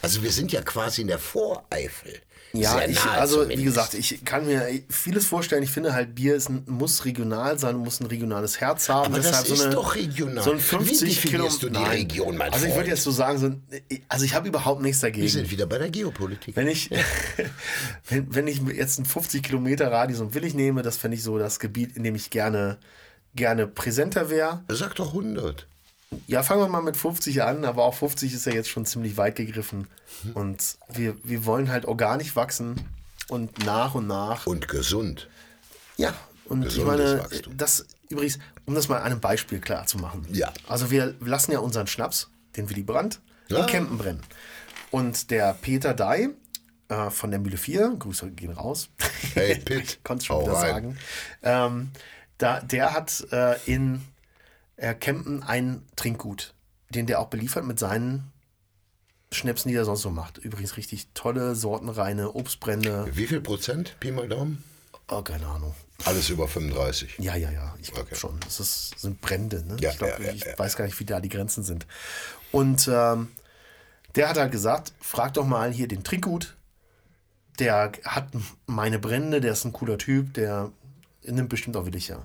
Also 0.02 0.22
wir 0.22 0.30
sind 0.30 0.52
ja 0.52 0.62
quasi 0.62 1.02
in 1.02 1.08
der 1.08 1.18
Voreifel. 1.18 2.20
Ja, 2.54 2.82
ich, 2.86 2.98
also 3.04 3.40
wie 3.40 3.52
zumindest. 3.54 3.64
gesagt, 3.64 3.94
ich 3.94 4.24
kann 4.24 4.46
mir 4.46 4.66
vieles 4.88 5.26
vorstellen. 5.26 5.62
Ich 5.62 5.70
finde 5.70 5.92
halt, 5.92 6.14
Bier 6.14 6.34
ist, 6.34 6.48
ein- 6.48 6.64
muss 6.66 7.04
regional 7.04 7.58
sein, 7.58 7.76
muss 7.76 8.00
ein 8.00 8.06
regionales 8.06 8.58
Herz 8.60 8.88
haben. 8.88 9.06
Aber 9.12 9.16
das 9.18 9.26
Deshalb 9.26 9.48
ist 9.48 9.56
so 9.58 9.64
eine, 9.64 9.74
doch 9.74 9.94
regional. 9.94 10.42
So 10.42 10.52
ein 10.52 10.58
Wie 10.58 10.62
50 10.62 11.20
Kilo. 11.22 11.44
definierst 11.44 11.62
du 11.62 11.68
die 11.68 11.82
Region, 11.84 12.36
mein 12.38 12.52
Also 12.52 12.66
ich 12.66 12.74
würde 12.74 12.88
jetzt 12.88 13.02
so 13.04 13.10
sagen, 13.10 13.38
so 13.38 13.46
ein, 13.46 13.62
also 14.08 14.24
ich 14.24 14.34
habe 14.34 14.48
überhaupt 14.48 14.80
nichts 14.80 15.02
Wir 15.02 15.10
dagegen. 15.10 15.28
sind 15.28 15.50
wieder 15.50 15.66
bei 15.66 15.76
der 15.78 15.90
Geopolitik. 15.90 16.56
Wenn 16.56 16.68
ich, 16.68 16.90
wenn, 18.08 18.34
wenn 18.34 18.46
ich 18.46 18.60
jetzt 18.74 18.98
einen 18.98 19.06
50 19.06 19.42
Kilometer 19.42 19.90
Radius 19.92 20.20
und 20.20 20.34
Willig 20.34 20.54
nehme, 20.54 20.82
das 20.82 20.96
fände 20.96 21.16
ich 21.16 21.22
so 21.22 21.38
das 21.38 21.58
Gebiet, 21.60 21.96
in 21.96 22.02
dem 22.02 22.14
ich 22.14 22.30
gerne, 22.30 22.78
gerne 23.34 23.66
präsenter 23.66 24.30
wäre. 24.30 24.64
Sag 24.68 24.94
doch 24.96 25.08
100. 25.08 25.66
Ja, 26.26 26.42
fangen 26.42 26.60
wir 26.62 26.68
mal 26.68 26.82
mit 26.82 26.96
50 26.96 27.42
an, 27.42 27.64
aber 27.64 27.84
auch 27.84 27.94
50 27.94 28.32
ist 28.34 28.46
ja 28.46 28.52
jetzt 28.52 28.68
schon 28.68 28.86
ziemlich 28.86 29.16
weit 29.16 29.36
gegriffen. 29.36 29.88
Mhm. 30.24 30.32
Und 30.32 30.78
wir, 30.88 31.16
wir 31.24 31.44
wollen 31.44 31.70
halt 31.70 31.84
organisch 31.86 32.34
wachsen 32.36 32.76
und 33.28 33.64
nach 33.64 33.94
und 33.94 34.06
nach. 34.06 34.46
Und 34.46 34.68
gesund. 34.68 35.28
Ja, 35.96 36.14
und 36.46 36.62
ich 36.66 36.74
Gesundes 36.76 36.98
meine, 36.98 37.18
Wachstum. 37.24 37.56
das 37.56 37.86
übrigens, 38.08 38.38
um 38.66 38.74
das 38.74 38.88
mal 38.88 38.98
an 38.98 39.04
einem 39.04 39.20
Beispiel 39.20 39.60
klar 39.60 39.86
zu 39.86 39.98
machen. 39.98 40.26
Ja. 40.32 40.52
Also 40.66 40.90
wir 40.90 41.14
lassen 41.20 41.52
ja 41.52 41.58
unseren 41.58 41.86
Schnaps, 41.86 42.30
den 42.56 42.70
Willy 42.70 42.82
Brandt, 42.82 43.20
Ja. 43.48 43.60
in 43.60 43.66
Kempen 43.66 43.98
brennen. 43.98 44.22
Und 44.90 45.30
der 45.30 45.52
Peter 45.54 45.92
Dai 45.92 46.30
äh, 46.88 47.10
von 47.10 47.30
der 47.30 47.40
Mühle 47.40 47.58
4, 47.58 47.96
Grüße 47.98 48.30
gehen 48.30 48.52
raus. 48.52 48.88
Hey, 49.34 49.56
Pitt, 49.58 49.82
ich 49.84 50.04
konnte 50.04 50.22
es 50.22 50.26
schon 50.26 50.36
hau 50.36 50.42
wieder 50.42 50.52
rein. 50.54 50.72
sagen. 50.72 50.98
Ähm, 51.42 51.90
da, 52.38 52.60
der 52.60 52.94
hat 52.94 53.26
äh, 53.30 53.56
in 53.66 54.00
äh, 54.78 54.94
Kempen 54.94 55.42
ein 55.42 55.82
Trinkgut, 55.96 56.54
den 56.88 57.06
der 57.06 57.20
auch 57.20 57.28
beliefert 57.28 57.64
mit 57.64 57.78
seinen 57.78 58.32
Schnäpsen, 59.30 59.68
die 59.68 59.74
er 59.76 59.84
sonst 59.84 60.00
so 60.02 60.10
macht. 60.10 60.38
Übrigens 60.38 60.76
richtig 60.78 61.08
tolle, 61.12 61.54
sortenreine 61.54 62.32
Obstbrände. 62.32 63.06
Wie 63.12 63.26
viel 63.26 63.42
Prozent? 63.42 63.96
Pi 64.00 64.10
mal 64.10 64.26
Daumen? 64.28 64.64
Oh, 65.08 65.22
keine 65.22 65.46
Ahnung. 65.46 65.74
Alles 66.04 66.30
über 66.30 66.48
35. 66.48 67.16
Ja, 67.18 67.34
ja, 67.34 67.50
ja, 67.50 67.74
ich 67.80 67.88
glaube 67.92 68.06
Okay. 68.06 68.14
schon. 68.14 68.38
Das 68.40 68.60
ist, 68.60 68.98
sind 68.98 69.20
Brände. 69.20 69.64
Ne? 69.66 69.76
Ja, 69.80 69.90
ich 69.90 69.98
glaub, 69.98 70.18
ja, 70.18 70.26
ja, 70.26 70.32
ich 70.32 70.44
weiß 70.58 70.76
gar 70.76 70.84
nicht, 70.86 70.98
wie 71.00 71.04
da 71.04 71.20
die 71.20 71.28
Grenzen 71.28 71.64
sind. 71.64 71.86
Und 72.52 72.88
ähm, 72.90 73.28
der 74.14 74.28
hat 74.28 74.38
halt 74.38 74.52
gesagt, 74.52 74.92
frag 75.00 75.34
doch 75.34 75.44
mal 75.46 75.72
hier 75.72 75.88
den 75.88 76.04
Trinkgut. 76.04 76.56
Der 77.58 77.92
hat 78.04 78.28
meine 78.66 78.98
Brände, 78.98 79.40
der 79.40 79.52
ist 79.52 79.64
ein 79.64 79.72
cooler 79.72 79.98
Typ, 79.98 80.34
der 80.34 80.70
nimmt 81.24 81.48
bestimmt 81.48 81.76
auch 81.76 81.84
willig, 81.86 82.08
ja. 82.08 82.24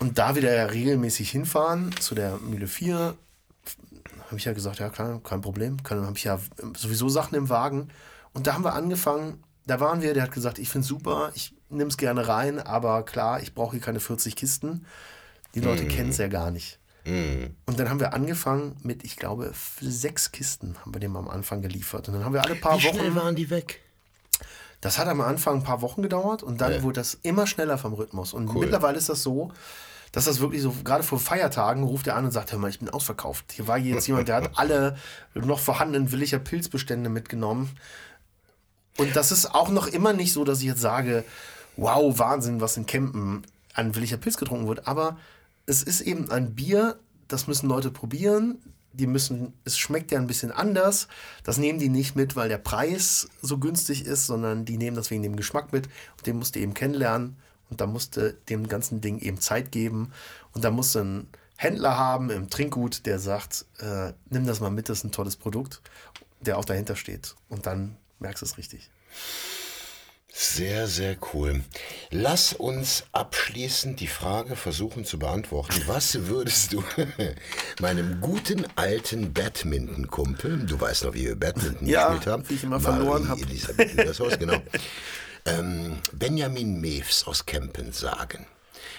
Und 0.00 0.18
da 0.18 0.34
wir 0.34 0.42
da 0.42 0.50
ja 0.52 0.64
regelmäßig 0.64 1.30
hinfahren, 1.30 1.94
zu 2.00 2.14
der 2.14 2.38
Mühle 2.38 2.66
4, 2.66 3.16
habe 4.26 4.36
ich 4.36 4.44
ja 4.44 4.52
gesagt, 4.52 4.78
ja 4.78 4.88
klar, 4.88 5.20
kein 5.22 5.40
Problem. 5.40 5.76
Dann 5.84 6.06
habe 6.06 6.16
ich 6.16 6.24
ja 6.24 6.40
sowieso 6.76 7.08
Sachen 7.08 7.34
im 7.36 7.48
Wagen. 7.48 7.88
Und 8.32 8.46
da 8.46 8.54
haben 8.54 8.64
wir 8.64 8.74
angefangen, 8.74 9.42
da 9.66 9.78
waren 9.78 10.02
wir, 10.02 10.14
der 10.14 10.22
hat 10.24 10.32
gesagt, 10.32 10.58
ich 10.58 10.68
finde 10.68 10.84
es 10.84 10.88
super, 10.88 11.32
ich 11.34 11.54
nehme 11.68 11.90
es 11.90 11.96
gerne 11.96 12.26
rein, 12.26 12.58
aber 12.58 13.04
klar, 13.04 13.42
ich 13.42 13.54
brauche 13.54 13.72
hier 13.72 13.80
keine 13.80 14.00
40 14.00 14.36
Kisten. 14.36 14.86
Die 15.54 15.60
Leute 15.60 15.86
kennen 15.86 16.10
es 16.10 16.18
ja 16.18 16.28
gar 16.28 16.50
nicht. 16.50 16.78
Und 17.66 17.78
dann 17.78 17.88
haben 17.88 18.00
wir 18.00 18.14
angefangen 18.14 18.76
mit, 18.82 19.04
ich 19.04 19.16
glaube, 19.16 19.52
sechs 19.80 20.32
Kisten 20.32 20.76
haben 20.80 20.94
wir 20.94 21.00
dem 21.00 21.16
am 21.16 21.28
Anfang 21.28 21.60
geliefert. 21.60 22.08
Und 22.08 22.14
dann 22.14 22.24
haben 22.24 22.34
wir 22.34 22.44
alle 22.44 22.56
paar 22.56 22.76
Wie 22.78 22.82
schnell 22.82 23.14
Wochen. 23.14 23.16
waren 23.16 23.36
die 23.36 23.50
weg? 23.50 23.80
Das 24.80 24.98
hat 24.98 25.08
am 25.08 25.20
Anfang 25.20 25.56
ein 25.56 25.62
paar 25.62 25.82
Wochen 25.82 26.02
gedauert 26.02 26.42
und 26.42 26.60
dann 26.60 26.72
Ja. 26.72 26.82
wurde 26.82 27.00
das 27.00 27.18
immer 27.22 27.46
schneller 27.46 27.76
vom 27.78 27.92
Rhythmus. 27.92 28.32
Und 28.32 28.52
mittlerweile 28.54 28.96
ist 28.96 29.08
das 29.08 29.22
so, 29.22 29.52
dass 30.12 30.24
das 30.24 30.40
wirklich 30.40 30.62
so, 30.62 30.74
gerade 30.84 31.02
vor 31.04 31.20
Feiertagen 31.20 31.84
ruft 31.84 32.06
er 32.06 32.16
an 32.16 32.24
und 32.24 32.30
sagt, 32.32 32.50
hör 32.52 32.58
mal, 32.58 32.70
ich 32.70 32.78
bin 32.80 32.88
ausverkauft. 32.88 33.52
Hier 33.52 33.68
war 33.68 33.78
jetzt 33.78 34.06
jemand, 34.08 34.28
der 34.28 34.36
hat 34.36 34.50
alle 34.58 34.96
noch 35.34 35.60
vorhandenen 35.60 36.10
Willicher 36.12 36.38
Pilzbestände 36.38 37.10
mitgenommen. 37.10 37.70
Und 38.98 39.14
das 39.14 39.32
ist 39.32 39.54
auch 39.54 39.68
noch 39.68 39.86
immer 39.86 40.12
nicht 40.12 40.32
so, 40.32 40.44
dass 40.44 40.58
ich 40.60 40.64
jetzt 40.66 40.80
sage, 40.80 41.24
wow, 41.76 42.18
Wahnsinn, 42.18 42.60
was 42.60 42.76
in 42.76 42.86
Kempen 42.86 43.42
an 43.74 43.94
Willicher 43.94 44.16
Pilz 44.16 44.36
getrunken 44.36 44.66
wird. 44.66 44.88
Aber 44.88 45.16
es 45.66 45.82
ist 45.82 46.00
eben 46.00 46.30
ein 46.30 46.54
Bier, 46.54 46.98
das 47.28 47.46
müssen 47.46 47.68
Leute 47.68 47.90
probieren. 47.90 48.58
Die 48.92 49.06
müssen, 49.06 49.52
es 49.64 49.78
schmeckt 49.78 50.10
ja 50.10 50.18
ein 50.18 50.26
bisschen 50.26 50.50
anders. 50.50 51.08
Das 51.44 51.58
nehmen 51.58 51.78
die 51.78 51.88
nicht 51.88 52.16
mit, 52.16 52.36
weil 52.36 52.48
der 52.48 52.58
Preis 52.58 53.28
so 53.40 53.58
günstig 53.58 54.04
ist, 54.04 54.26
sondern 54.26 54.64
die 54.64 54.76
nehmen 54.76 54.96
das 54.96 55.10
wegen 55.10 55.22
dem 55.22 55.36
Geschmack 55.36 55.72
mit. 55.72 55.86
Und 55.86 56.26
den 56.26 56.36
musst 56.36 56.54
du 56.54 56.60
eben 56.60 56.74
kennenlernen. 56.74 57.36
Und 57.70 57.80
da 57.80 57.86
musste 57.86 58.34
dem 58.48 58.68
ganzen 58.68 59.00
Ding 59.00 59.18
eben 59.18 59.40
Zeit 59.40 59.70
geben. 59.70 60.12
Und 60.52 60.64
da 60.64 60.70
musst 60.70 60.94
du 60.94 61.00
einen 61.00 61.28
Händler 61.56 61.98
haben 61.98 62.30
im 62.30 62.50
Trinkgut, 62.50 63.06
der 63.06 63.18
sagt, 63.18 63.66
äh, 63.78 64.12
nimm 64.30 64.46
das 64.46 64.60
mal 64.60 64.70
mit, 64.70 64.88
das 64.88 64.98
ist 64.98 65.04
ein 65.04 65.12
tolles 65.12 65.36
Produkt, 65.36 65.82
der 66.40 66.58
auch 66.58 66.64
dahinter 66.64 66.96
steht. 66.96 67.36
Und 67.48 67.66
dann 67.66 67.96
merkst 68.18 68.42
du 68.42 68.46
es 68.46 68.58
richtig. 68.58 68.90
Sehr, 70.42 70.86
sehr 70.86 71.18
cool. 71.34 71.60
Lass 72.10 72.54
uns 72.54 73.04
abschließend 73.12 74.00
die 74.00 74.06
Frage 74.06 74.56
versuchen 74.56 75.04
zu 75.04 75.18
beantworten. 75.18 75.82
Was 75.86 76.28
würdest 76.28 76.72
du 76.72 76.82
meinem 77.82 78.22
guten 78.22 78.64
alten 78.74 79.34
Badminton-Kumpel, 79.34 80.60
du 80.60 80.80
weißt 80.80 81.04
noch, 81.04 81.12
wie 81.12 81.26
wir 81.26 81.36
Badminton 81.36 81.86
Ja, 81.86 82.08
gespielt 82.08 82.26
haben, 82.26 82.48
wie 82.48 82.54
ich 82.54 82.64
immer 82.64 82.80
verloren 82.80 83.28
hab. 83.28 83.38
Elisabeth 83.38 83.94
Wildershaus, 83.94 84.38
genau, 84.38 84.62
ähm, 85.44 85.98
Benjamin 86.12 86.80
Mews 86.80 87.26
aus 87.26 87.44
Kempen 87.44 87.92
sagen? 87.92 88.46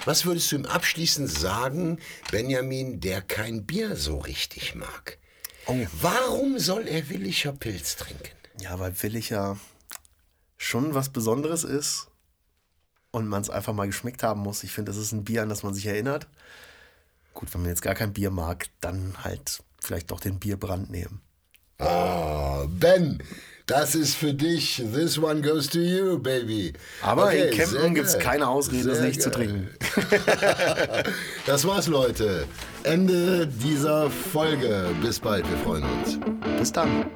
Was 0.06 0.28
würdest 0.28 0.52
du 0.52 0.58
ihm 0.58 0.68
abschließend 0.68 1.28
sagen, 1.28 1.98
Benjamin, 2.30 3.00
der 3.00 3.24
kein 3.24 3.66
Bier 3.66 3.96
so 3.96 4.20
richtig 4.20 4.76
mag? 4.76 5.18
Oh. 5.66 5.76
Warum 6.02 6.60
soll 6.60 6.88
er 6.88 7.10
Willicher 7.10 7.52
Pilz 7.52 7.96
trinken? 7.96 8.30
Ja, 8.60 8.80
weil 8.80 8.94
Willig 9.02 9.32
ja 9.32 9.58
schon 10.62 10.94
was 10.94 11.10
Besonderes 11.10 11.64
ist 11.64 12.08
und 13.10 13.28
man 13.28 13.42
es 13.42 13.50
einfach 13.50 13.74
mal 13.74 13.88
geschmeckt 13.88 14.22
haben 14.22 14.42
muss. 14.42 14.64
Ich 14.64 14.72
finde, 14.72 14.92
das 14.92 15.02
ist 15.02 15.12
ein 15.12 15.24
Bier, 15.24 15.42
an 15.42 15.50
das 15.50 15.64
man 15.64 15.74
sich 15.74 15.88
erinnert. 15.88 16.28
Gut, 17.34 17.52
wenn 17.54 17.62
man 17.62 17.72
jetzt 17.72 17.82
gar 17.82 17.96
kein 17.96 18.14
Bier 18.14 18.30
mag, 18.30 18.68
dann 18.80 19.16
halt 19.24 19.64
vielleicht 19.82 20.12
doch 20.12 20.20
den 20.20 20.38
Bierbrand 20.38 20.92
nehmen. 20.92 21.20
Ah, 21.80 22.66
Ben, 22.68 23.24
das 23.66 23.96
ist 23.96 24.14
für 24.16 24.36
dich. 24.36 24.84
This 24.94 25.18
one 25.18 25.42
goes 25.42 25.68
to 25.68 25.80
you, 25.80 26.20
baby. 26.20 26.74
Aber 27.02 27.26
Okay, 27.26 27.50
in 27.50 27.58
Kempten 27.58 27.96
gibt 27.96 28.08
es 28.08 28.20
keine 28.20 28.48
Ausrede, 28.48 28.88
das 28.88 29.02
nicht 29.02 29.22
zu 29.22 29.32
trinken. 29.32 29.70
Das 31.48 31.66
war's, 31.66 31.88
Leute. 31.88 32.46
Ende 32.84 33.48
dieser 33.48 34.12
Folge. 34.12 34.90
Bis 35.02 35.20
bald, 35.20 35.50
wir 35.50 35.58
freuen 35.58 35.84
uns. 35.84 36.20
Bis 36.60 36.72
dann. 36.72 37.08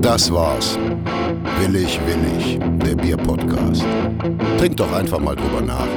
Das 0.00 0.32
war's. 0.32 0.78
Willig, 1.60 1.98
willig, 2.06 2.58
der 2.84 2.94
Bier-Podcast. 2.94 3.84
Trink 4.58 4.76
doch 4.76 4.92
einfach 4.92 5.18
mal 5.18 5.34
drüber 5.34 5.60
nach. 5.60 5.88